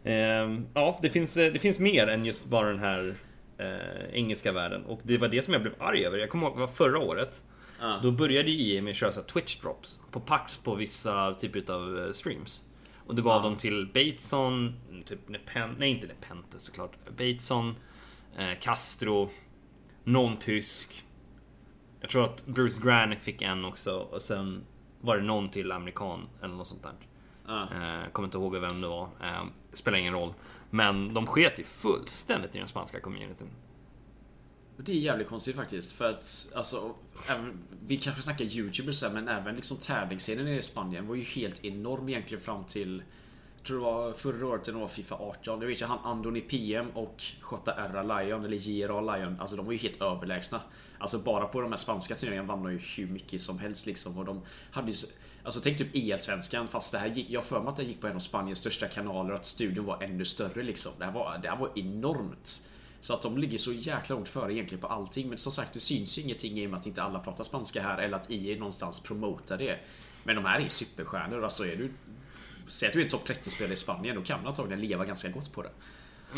[0.03, 3.15] ehm, ja, det finns, det finns mer än just bara den här
[3.57, 4.85] eh, engelska världen.
[4.85, 6.17] Och det var det som jag blev arg över.
[6.17, 7.43] Jag kommer ihåg, det var förra året.
[7.79, 7.99] Ja.
[8.03, 12.63] Då började EA med att köra Twitch drops på Pax på vissa typer av streams.
[12.95, 13.49] Och det gav Ja.
[13.49, 14.75] dem till Bateson,
[15.05, 16.91] typ Nepen, nej inte Nepenthes såklart.
[17.17, 17.75] Bateson,
[18.37, 19.29] eh, Castro,
[20.03, 21.03] någon tysk.
[22.01, 24.63] Jag tror att Bruce Granick fick en också och sen
[25.01, 26.93] var det någon till amerikan eller något sånt där.
[27.47, 27.61] Ja.
[27.63, 29.09] Eh, kommer inte ihåg vem det var.
[29.21, 30.33] Eh, spelar ingen roll.
[30.69, 33.47] Men de sket ju fullständigt i den spanska communityn.
[34.77, 36.95] Och Det är jävligt konstigt faktiskt för att alltså
[37.29, 41.65] även, Vi kanske snackar youtubers här men även liksom tävlingsscenen i Spanien var ju helt
[41.65, 43.03] enorm egentligen fram till
[43.57, 45.61] jag tror det var förra året när det var Fifa 18.
[45.61, 49.39] Jag vet ju han Andoni PM och JR Lion eller JRA Lion.
[49.39, 50.61] Alltså de var ju helt överlägsna.
[50.97, 54.17] Alltså bara på de här spanska turneringarna vann de ju hur mycket som helst liksom.
[54.17, 54.97] Och de hade ju,
[55.43, 58.01] Alltså tänk typ EL-svenskan fast det här gick, jag har för mig att det gick
[58.01, 60.91] på en av Spaniens största kanaler och att studion var ännu större liksom.
[60.99, 62.69] Det här var, det här var enormt.
[63.01, 65.29] Så att de ligger så jäkla långt före egentligen på allting.
[65.29, 67.81] Men som sagt, det syns ju ingenting i och med att inte alla pratar spanska
[67.81, 69.79] här eller att EA någonstans promotar det.
[70.23, 71.43] Men de här är superstjärnor.
[71.43, 71.91] Alltså är du...
[72.67, 75.53] Säg att du är topp 30-spelare i Spanien, då kan man antagligen leva ganska gott
[75.53, 75.69] på det.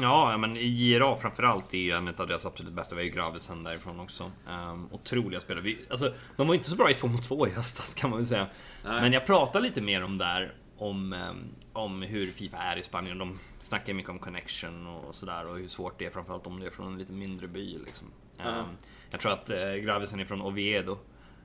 [0.01, 2.95] Ja, men JRA framförallt är ju en av deras absolut bästa.
[2.95, 4.32] Vi har ju Gravesen därifrån också.
[4.49, 5.64] Um, otroliga spelare.
[5.64, 8.20] Vi, alltså, de var inte så bra i 2 mot 2 i höstas kan man
[8.20, 8.47] väl säga.
[8.84, 9.01] Nej.
[9.01, 10.53] Men jag pratar lite mer om där.
[10.78, 11.38] Om, ehm,
[11.80, 13.17] om hur Fifa är i Spanien.
[13.17, 15.47] De snackar mycket om connection och sådär.
[15.47, 16.09] Och hur svårt det är.
[16.09, 17.77] Framförallt om du är från en lite mindre by.
[17.86, 18.07] Liksom.
[18.38, 18.43] Ja.
[18.43, 18.65] Ehm,
[19.11, 20.97] jag tror att uh, Gravesen är från Oviedo.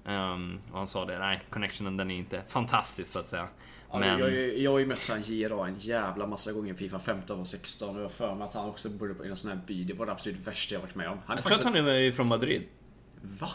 [0.07, 3.49] Ehm, och han sa det, nej, connectionen den är inte fantastisk så att säga.
[3.91, 4.18] Ja, Men...
[4.18, 7.41] jag, ju- jag har ju mött han JRA en jävla massa gånger i Fifa 15
[7.41, 9.85] och 16 och jag för mig att han också bodde på en sån här by.
[9.85, 11.18] Det var det absolut värsta jag varit med om.
[11.26, 12.62] Han är Jag tror att han är från Madrid.
[13.22, 13.51] Va?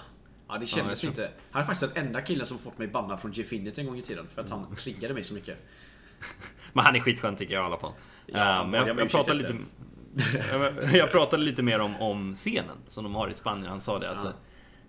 [0.48, 1.32] Ja det jag kändes tror- inte.
[1.52, 4.02] Han är faktiskt den enda killen som fått mig bannad från Gfinity en gång i
[4.02, 5.58] tiden för att han triggade mig så mycket.
[6.74, 7.94] Men han är skitskön tycker jag i alla fall.
[8.26, 9.56] Ja, men jag, jag jag, pratade lite,
[10.98, 13.70] jag pratade lite mer om, om scenen som de har i Spanien.
[13.70, 14.10] Han sa det.
[14.10, 14.34] Alltså, Ja.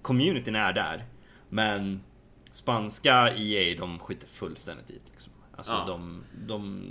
[0.02, 1.04] communityn är där.
[1.48, 2.00] Men
[2.52, 5.10] spanska EA, de skiter fullständigt i det.
[5.10, 5.32] Liksom.
[5.56, 5.84] Alltså, Ja.
[5.86, 6.82] de, de,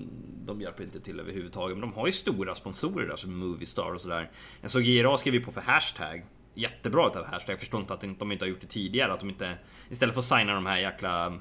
[0.45, 1.77] de hjälper inte till överhuvudtaget.
[1.77, 4.29] Men de har ju stora sponsorer där som Moviestar och sådär.
[4.61, 6.25] Jag såg IRA skrev ju på för hashtag.
[6.53, 7.53] Jättebra utav hashtag.
[7.53, 9.13] Jag förstår inte att de inte har gjort det tidigare.
[9.13, 9.57] Att de inte,
[9.89, 11.39] istället för att signa de här jäkla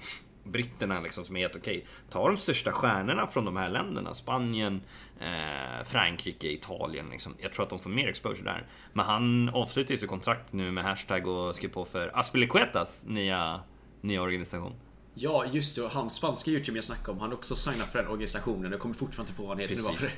[0.48, 1.86] britterna liksom som är helt okej.
[2.10, 4.14] Ta de största stjärnorna från de här länderna.
[4.14, 4.82] Spanien,
[5.20, 7.06] eh, Frankrike, Italien.
[7.10, 7.34] Liksom.
[7.38, 8.66] Jag tror att de får mer exposure där.
[8.92, 13.60] Men han avslutar ju sitt kontrakt nu med hashtag och skrev på för Aspilicuetas nya,
[14.00, 14.72] nya organisation.
[15.14, 15.82] Ja, just det.
[15.82, 18.70] Och han spanska youtubern jag snackade om, han har också signat för den organisationen.
[18.72, 20.16] Jag kommer fortfarande inte på vad han heter nu Precis.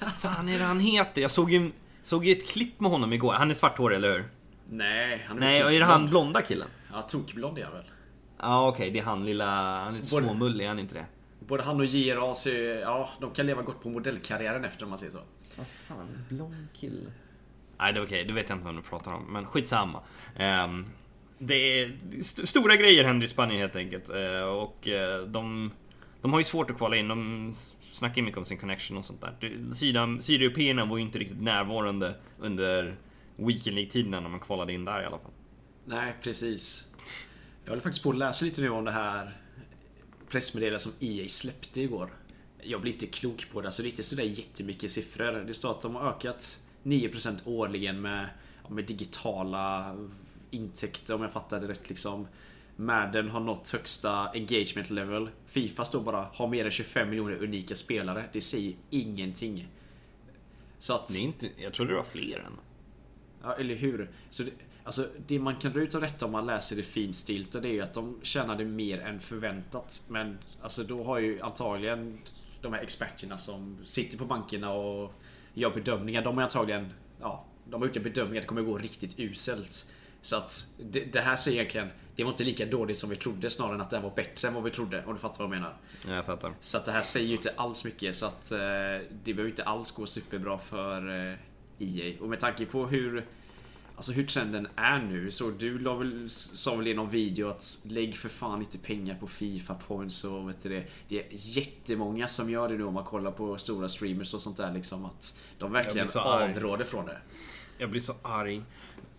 [0.00, 0.20] varför.
[0.20, 1.22] fan är det han heter?
[1.22, 1.72] Jag såg ju,
[2.02, 3.32] såg ju ett klipp med honom igår.
[3.32, 4.28] Han är svarthårig, eller hur?
[4.66, 6.68] Nej, han är Nej, väl är det han blonda killen?
[6.92, 7.84] Ja, tokblond är han väl.
[8.42, 9.80] Ja okej, det är han lilla...
[9.84, 11.06] Han är lite Både- småmullig, är han inte det?
[11.40, 14.98] Både han och JRA ser, ja, de kan leva gott på modellkarriären efter om man
[14.98, 15.20] säger så.
[15.56, 17.10] Vad fan, blond kille?
[17.78, 19.32] Nej det är okej, det vet jag inte vad du pratar om.
[19.32, 20.00] Men skitsamma.
[20.38, 20.86] Um,
[21.38, 24.10] det är st stora grejer händer i Spanien helt enkelt.
[24.10, 25.70] Eh, och eh, de,
[26.22, 27.08] de har ju svårt att kvala in.
[27.08, 29.72] De snackar ju mycket om sin connection och sånt där.
[30.20, 32.96] Sydeuropeerna var ju inte riktigt närvarande under
[33.36, 35.30] Weekend League-tiderna när man kvalade in där i alla fall.
[35.84, 36.94] Nej, precis.
[37.70, 39.32] Jag håller faktiskt på att läsa lite nu om det här
[40.28, 42.12] pressmeddelandet som EA släppte igår.
[42.62, 45.44] Jag blir inte klok på det, alltså det är inte sådär jättemycket siffror.
[45.46, 48.28] Det står att de har ökat 9% årligen med,
[48.68, 49.96] med digitala
[50.50, 52.26] intäkter om jag fattar det rätt liksom.
[52.76, 55.28] Madden har nått högsta engagement level.
[55.46, 58.24] Fifa står bara har mer än 25 miljoner unika spelare.
[58.32, 59.68] Det säger ingenting.
[60.78, 61.08] Så att...
[61.08, 62.52] Det är inte, jag trodde det var fler än.
[63.42, 64.10] Ja, eller hur?
[64.30, 64.50] Så det,
[64.90, 67.72] alltså, det man kan dra ut av detta om man läser det finstilta det är
[67.72, 70.02] ju att de tjänade mer än förväntat.
[70.08, 72.18] Men alltså då har ju antagligen
[72.62, 75.12] de här experterna som sitter på bankerna och
[75.54, 76.22] gör bedömningar.
[76.22, 79.92] De har antagligen ja, de har gjort en bedömning att det kommer gå riktigt uselt.
[80.22, 83.50] Så att det, det här säger egentligen det var inte lika dåligt som vi trodde
[83.50, 85.04] snarare än att det här var bättre än vad vi trodde.
[85.04, 85.76] Om du fattar vad jag menar.
[86.06, 86.52] Ja, jag fattar.
[86.60, 88.58] Så att det här säger ju inte alls mycket så att eh,
[89.22, 91.38] det behöver inte alls gå superbra för eh,
[91.78, 92.20] EA.
[92.20, 93.26] Och med tanke på hur
[94.00, 97.82] Alltså hur trenden är nu så du la väl, sa väl i någon video att
[97.88, 100.86] lägg för fan inte pengar på Fifa points och vet du det.
[101.08, 104.56] Det är jättemånga som gör det nu om man kollar på stora streamers och sånt
[104.56, 107.18] där liksom att de verkligen avråder från det.
[107.78, 108.62] Jag blir så arg.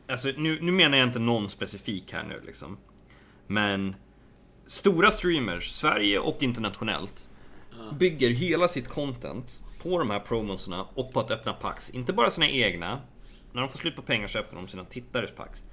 [0.08, 2.78] Alltså, nu, nu menar jag inte någon specifik här nu liksom.
[3.48, 3.96] Men
[4.66, 7.30] stora streamers, Sverige och internationellt,
[8.00, 11.90] bygger hela sitt content på de här promoserna och på att öppna packs.
[11.90, 13.02] Inte bara sina egna.
[13.54, 15.64] När de får slut på pengar så öppnar de sina tittares packs.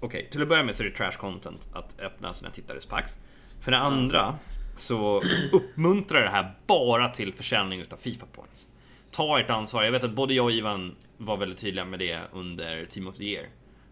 [0.00, 3.18] Okej, till att börja med så är det trash content att öppna sina tittares packs.
[3.60, 4.34] För det andra
[4.76, 8.66] så uppmuntrar det här bara till försäljning utav Fifa points.
[9.10, 9.82] Ta ert ansvar.
[9.82, 13.16] Jag vet att både jag och Ivan var väldigt tydliga med det under Team of
[13.16, 13.44] the Year.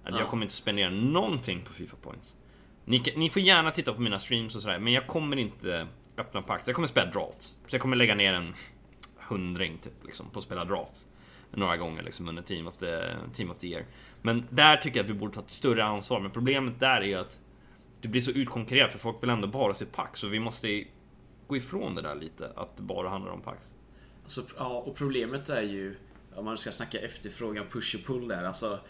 [0.04, 0.18] Att Ja.
[0.18, 2.34] jag kommer inte spendera någonting på Fifa points.
[2.84, 6.42] Ni, ni får gärna titta på mina streams och sådär, men jag kommer inte öppna
[6.42, 6.66] packs.
[6.66, 7.56] Jag kommer spela drafts.
[7.66, 8.54] Så jag kommer lägga ner en
[9.28, 11.06] hundring typ, liksom, på att spela drafts.
[11.50, 13.84] Några gånger liksom, under Team of, the, Team of the Year.
[14.22, 16.20] Men där tycker jag att vi borde ta ett större ansvar.
[16.20, 17.38] Men problemet där är ju att
[18.00, 20.20] det blir så utkonkurrerat för folk vill ändå bara se pax.
[20.20, 20.84] Så vi måste
[21.46, 23.74] gå ifrån det där lite, att det bara handlar om pax.
[24.22, 25.96] Alltså, ja, och problemet är ju
[26.34, 28.44] om man ska snacka efterfrågan, push och pull där.
[28.44, 28.80] Alltså,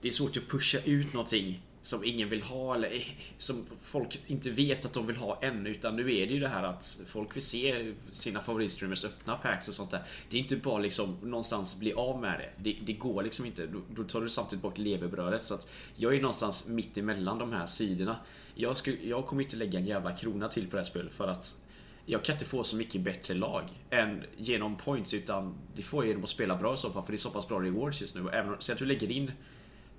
[0.00, 3.02] det är svårt att pusha ut någonting som ingen vill ha eller eh,
[3.38, 5.66] som folk inte vet att de vill ha än.
[5.66, 9.68] Utan nu är det ju det här att folk vill se sina favoritstreamers öppna packs
[9.68, 10.02] och sånt där.
[10.28, 12.50] Det är inte bara liksom någonstans bli av med det.
[12.70, 13.66] Det, det går liksom inte.
[13.66, 15.42] Då, då tar du samtidigt bort levebrödet.
[15.42, 18.16] Så att jag är någonstans mitt emellan de här sidorna.
[18.54, 21.28] Jag, skulle, jag kommer inte lägga en jävla krona till på det här spelet för
[21.28, 21.64] att
[22.06, 26.08] jag kan inte få så mycket bättre lag än genom points utan det får jag
[26.08, 28.16] genom att spela bra i så fall för det är så pass bra rewards just
[28.16, 28.28] nu.
[28.32, 29.32] Även, så att du lägger in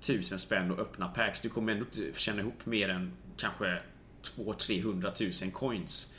[0.00, 1.40] tusen spänn och öppna packs.
[1.40, 3.78] Du kommer ändå inte tjäna ihop mer än kanske
[4.22, 6.14] 200-300 000 coins.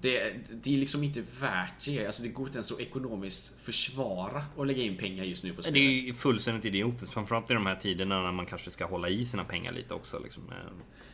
[0.00, 2.06] Det, det är liksom inte värt det.
[2.06, 5.56] Alltså det går inte ens att ekonomiskt försvara att lägga in pengar just nu på
[5.56, 5.78] Det spelet.
[5.80, 9.24] är ju fullständigt idiotiskt, framförallt i de här tiderna när man kanske ska hålla i
[9.24, 10.18] sina pengar lite också.
[10.18, 10.56] Liksom, med,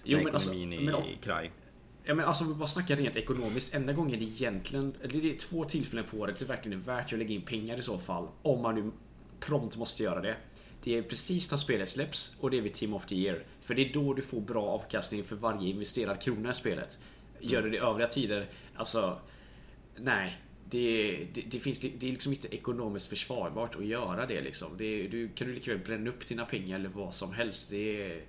[0.04, 1.50] Jo, men alltså- ekonomin men- i kraj.
[2.04, 3.74] Ja, men alltså om vi bara snackar rent ekonomiskt.
[3.74, 4.94] Enda gången det egentligen...
[5.12, 7.82] Det är två tillfällen på året det verkligen är värt att lägga in pengar i
[7.82, 8.28] så fall.
[8.42, 8.90] Om man nu
[9.40, 10.36] prompt måste göra det.
[10.84, 13.44] Det är precis när spelet släpps och det är vid Team of the Year.
[13.60, 16.98] För det är då du får bra avkastning för varje investerad krona i spelet.
[17.40, 19.18] Gör du det övriga tider, alltså...
[19.96, 20.38] Nej.
[20.70, 24.68] Det, det, det, finns, det, det är liksom inte ekonomiskt försvarbart att göra det liksom.
[24.78, 27.70] Det, du kan du lika väl bränna upp dina pengar eller vad som helst.
[27.70, 28.22] Det är...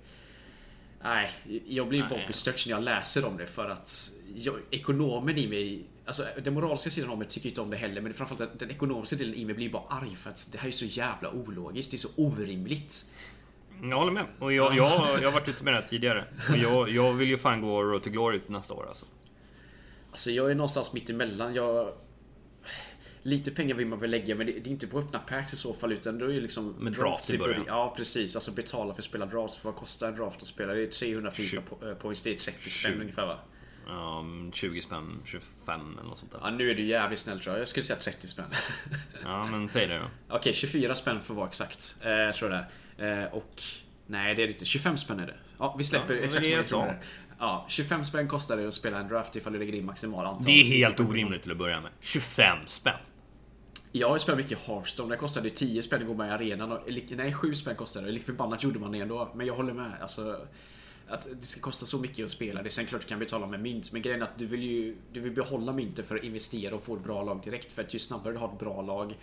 [1.04, 1.30] Nej,
[1.66, 5.84] jag blir bara bestört när jag läser om det för att jag, ekonomen i mig
[6.06, 8.70] Alltså den moraliska sidan av mig tycker inte om det heller men framförallt den, den
[8.70, 11.90] ekonomiska delen i mig blir bara arg för att det här är så jävla ologiskt.
[11.90, 13.04] Det är så orimligt.
[13.82, 14.26] Jag håller med.
[14.38, 16.24] Och jag, jag, jag har varit ute med det här tidigare.
[16.50, 19.06] Och jag, jag vill ju fan gå Road to Glory nästa år alltså.
[20.10, 21.54] Alltså jag är någonstans mitt emellan.
[21.54, 21.92] Jag...
[23.26, 25.56] Lite pengar vill man väl lägga men det, det är inte på öppna packs i
[25.56, 27.64] så fall utan då är det liksom Med draft i början.
[27.68, 29.56] Ja precis, alltså betala för att spela drafts.
[29.56, 30.72] För vad kostar en draft att spela?
[30.74, 33.38] Det är 300 FIFA po- eh, points, det är 30 spänn ungefär va?
[34.20, 36.40] Um, 20 spänn, 25 eller något sånt där.
[36.42, 37.60] Ja nu är du jävligt snäll tror jag.
[37.60, 38.44] Jag skulle säga 30 spänn.
[39.22, 40.10] Ja, men säg det då.
[40.36, 41.96] Okej, 24 spänn för att vara exakt.
[42.02, 42.64] Eh, tror jag
[42.96, 43.62] det eh, Och
[44.06, 44.64] Nej det är det inte.
[44.64, 45.34] 25 spänn är det.
[45.58, 46.98] Ja, vi släpper Ja, exakt vad jag är.
[47.38, 50.44] Ja, 25 spänn kostar det att spela en draft ifall du lägger in maximal antal.
[50.44, 51.90] Det är helt orimligt till att börja med.
[52.00, 52.94] 25 spänn.
[53.96, 55.14] Jag har ju spelat mycket Hearthstone.
[55.14, 56.72] Det kostade 10 spänn att gå med i arenan.
[56.72, 56.80] Och,
[57.10, 58.12] nej, 7 spänn kostade det.
[58.12, 59.28] Lik förbannat gjorde man det ändå.
[59.34, 59.92] Men jag håller med.
[60.00, 60.46] Alltså,
[61.08, 62.62] att det ska kosta så mycket att spela.
[62.62, 63.92] Det är sen klart du kan betala med mynt.
[63.92, 66.82] Men grejen är att du vill ju du vill behålla myntet för att investera och
[66.82, 67.72] få ett bra lag direkt.
[67.72, 69.14] För att ju snabbare du har ett bra lag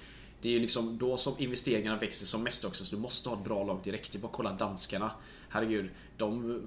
[0.42, 2.86] det är ju liksom då som investeringarna växer som mest också.
[2.86, 4.12] Så du måste ha ett bra lag direkt.
[4.12, 5.12] Det är bara att kolla danskarna.
[5.50, 5.90] Herregud.
[6.18, 6.62] De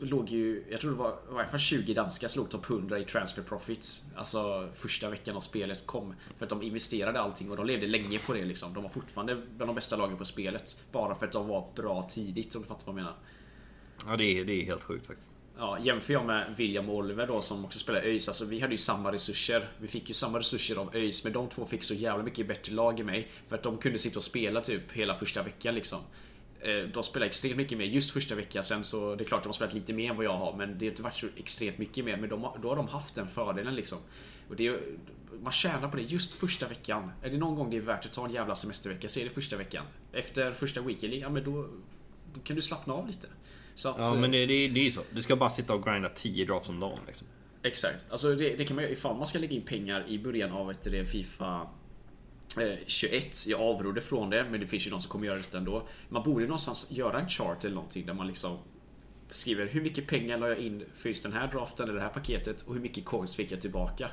[0.00, 3.04] låg ju, jag tror det var i varje fall 20 danskar slog topp 100 i
[3.04, 4.04] transfer profits.
[4.16, 6.14] Alltså första veckan av spelet kom.
[6.36, 8.74] För att de investerade allting och de levde länge på det liksom.
[8.74, 10.82] De var fortfarande bland de bästa lagen på spelet.
[10.92, 13.14] Bara för att de var bra tidigt om du fattar vad jag menar.
[14.06, 15.38] Ja, det är, det är helt sjukt faktiskt.
[15.58, 18.28] Ja, jämför jag med William och Oliver då som också spelar ÖIS.
[18.28, 19.68] Alltså vi hade ju samma resurser.
[19.78, 21.24] Vi fick ju samma resurser av ÖIS.
[21.24, 23.28] Men de två fick så jävla mycket bättre lag i mig.
[23.46, 25.98] För att de kunde sitta och spela typ hela första veckan liksom.
[26.60, 28.64] Eh, De spelade extremt mycket mer just första veckan.
[28.64, 30.56] Sen så det är klart de har spelat lite mer än vad jag har.
[30.56, 32.16] Men det har inte varit så extremt mycket mer.
[32.16, 33.98] Men de, då har de haft den fördelen liksom.
[34.48, 34.80] Och det är,
[35.42, 37.10] man tjänar på det just första veckan.
[37.22, 39.30] Är det någon gång det är värt att ta en jävla semestervecka så är det
[39.30, 39.84] första veckan.
[40.12, 41.68] Efter första weekly, ja men då,
[42.34, 43.28] då kan du slappna av lite.
[43.74, 45.02] Så att, Ja, eh, men det, det, det är ju så.
[45.10, 47.26] Du ska bara sitta och grinda 10 drafts om dagen liksom.
[47.62, 48.04] Exakt.
[48.10, 50.70] Alltså det, det kan man göra ifall man ska lägga in pengar i början av
[50.70, 51.68] ett Fifa eh,
[52.56, 53.46] Eh, 21.
[53.46, 55.88] Jag avrådde från det, men det finns ju de som kommer göra det ändå.
[56.08, 58.58] Man borde någonstans göra en chart eller någonting där man liksom
[59.30, 62.08] skriver hur mycket pengar la jag in för just den här draften eller det här
[62.08, 64.10] paketet och hur mycket coins fick jag tillbaka.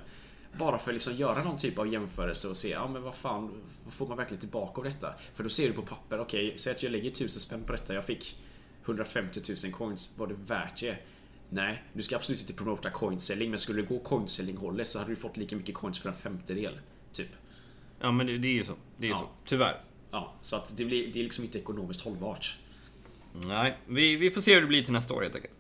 [0.57, 3.63] Bara för att liksom göra någon typ av jämförelse och se, ja men vad fan,
[3.83, 5.13] vad får man verkligen tillbaka av detta?
[5.33, 7.93] För då ser du på papper, okej, säg att jag lägger 1000 spänn på detta,
[7.93, 8.37] jag fick
[8.85, 10.97] 150 000 coins, var det värt det?
[11.49, 15.11] Nej, du ska absolut inte promota coinselling, men skulle du gå coinselling hållet så hade
[15.11, 16.79] du fått lika mycket coins för en femtedel.
[17.11, 17.29] Typ.
[17.99, 18.73] Ja, men det, det är ju så.
[18.97, 19.17] Det är Ja.
[19.17, 19.27] så.
[19.45, 19.81] Tyvärr.
[20.11, 22.55] Ja, så att det, blir, det är liksom inte ekonomiskt hållbart.
[23.45, 25.53] Nej, vi, vi får se hur det blir till nästa år helt enkelt.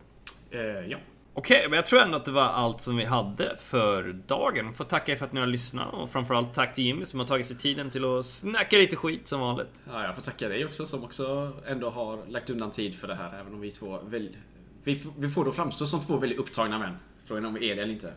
[0.51, 0.97] Eh, ja.
[1.33, 4.73] Okej, men jag tror ändå att det var allt som vi hade för dagen.
[4.73, 7.27] Får tacka er för att ni har lyssnat och framförallt tack till Jimmy som har
[7.27, 9.81] tagit sig tiden till att snacka lite skit som vanligt.
[9.87, 13.15] ja, jag får tacka dig också som också ändå har lagt undan tid för det
[13.15, 14.37] här, även om vi två väl,
[14.83, 16.97] vi, vi får då framstå som två väldigt upptagna män.
[17.25, 18.13] Frågan om vi är det eller inte.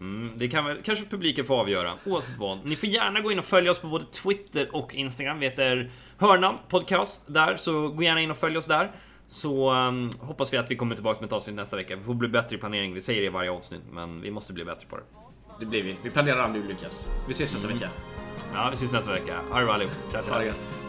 [0.00, 2.66] Mm, det kan väl kanske publiken få avgöra, oavsett vad.
[2.66, 5.38] Ni får gärna gå in och följa oss på både Twitter och Instagram.
[5.38, 8.90] Vi heter Hörna Podcast där, så gå gärna in och följ oss där.
[9.26, 11.96] Så um, hoppas vi att vi kommer tillbaka med ett avsnitt nästa vecka.
[11.96, 14.52] Vi får bli bättre i planering, vi säger det i varje avsnitt, men vi måste
[14.52, 15.02] bli bättre på det.
[15.60, 15.96] Det blir vi.
[16.02, 17.06] Vi planerar nu Lukas.
[17.26, 17.90] Vi ses nästa vecka.
[18.54, 19.40] Ja, vi ses nästa vecka.
[19.50, 19.94] Ha det bra allihop.
[20.10, 20.32] Ciao, ciao.
[20.32, 20.79] Ha det gött.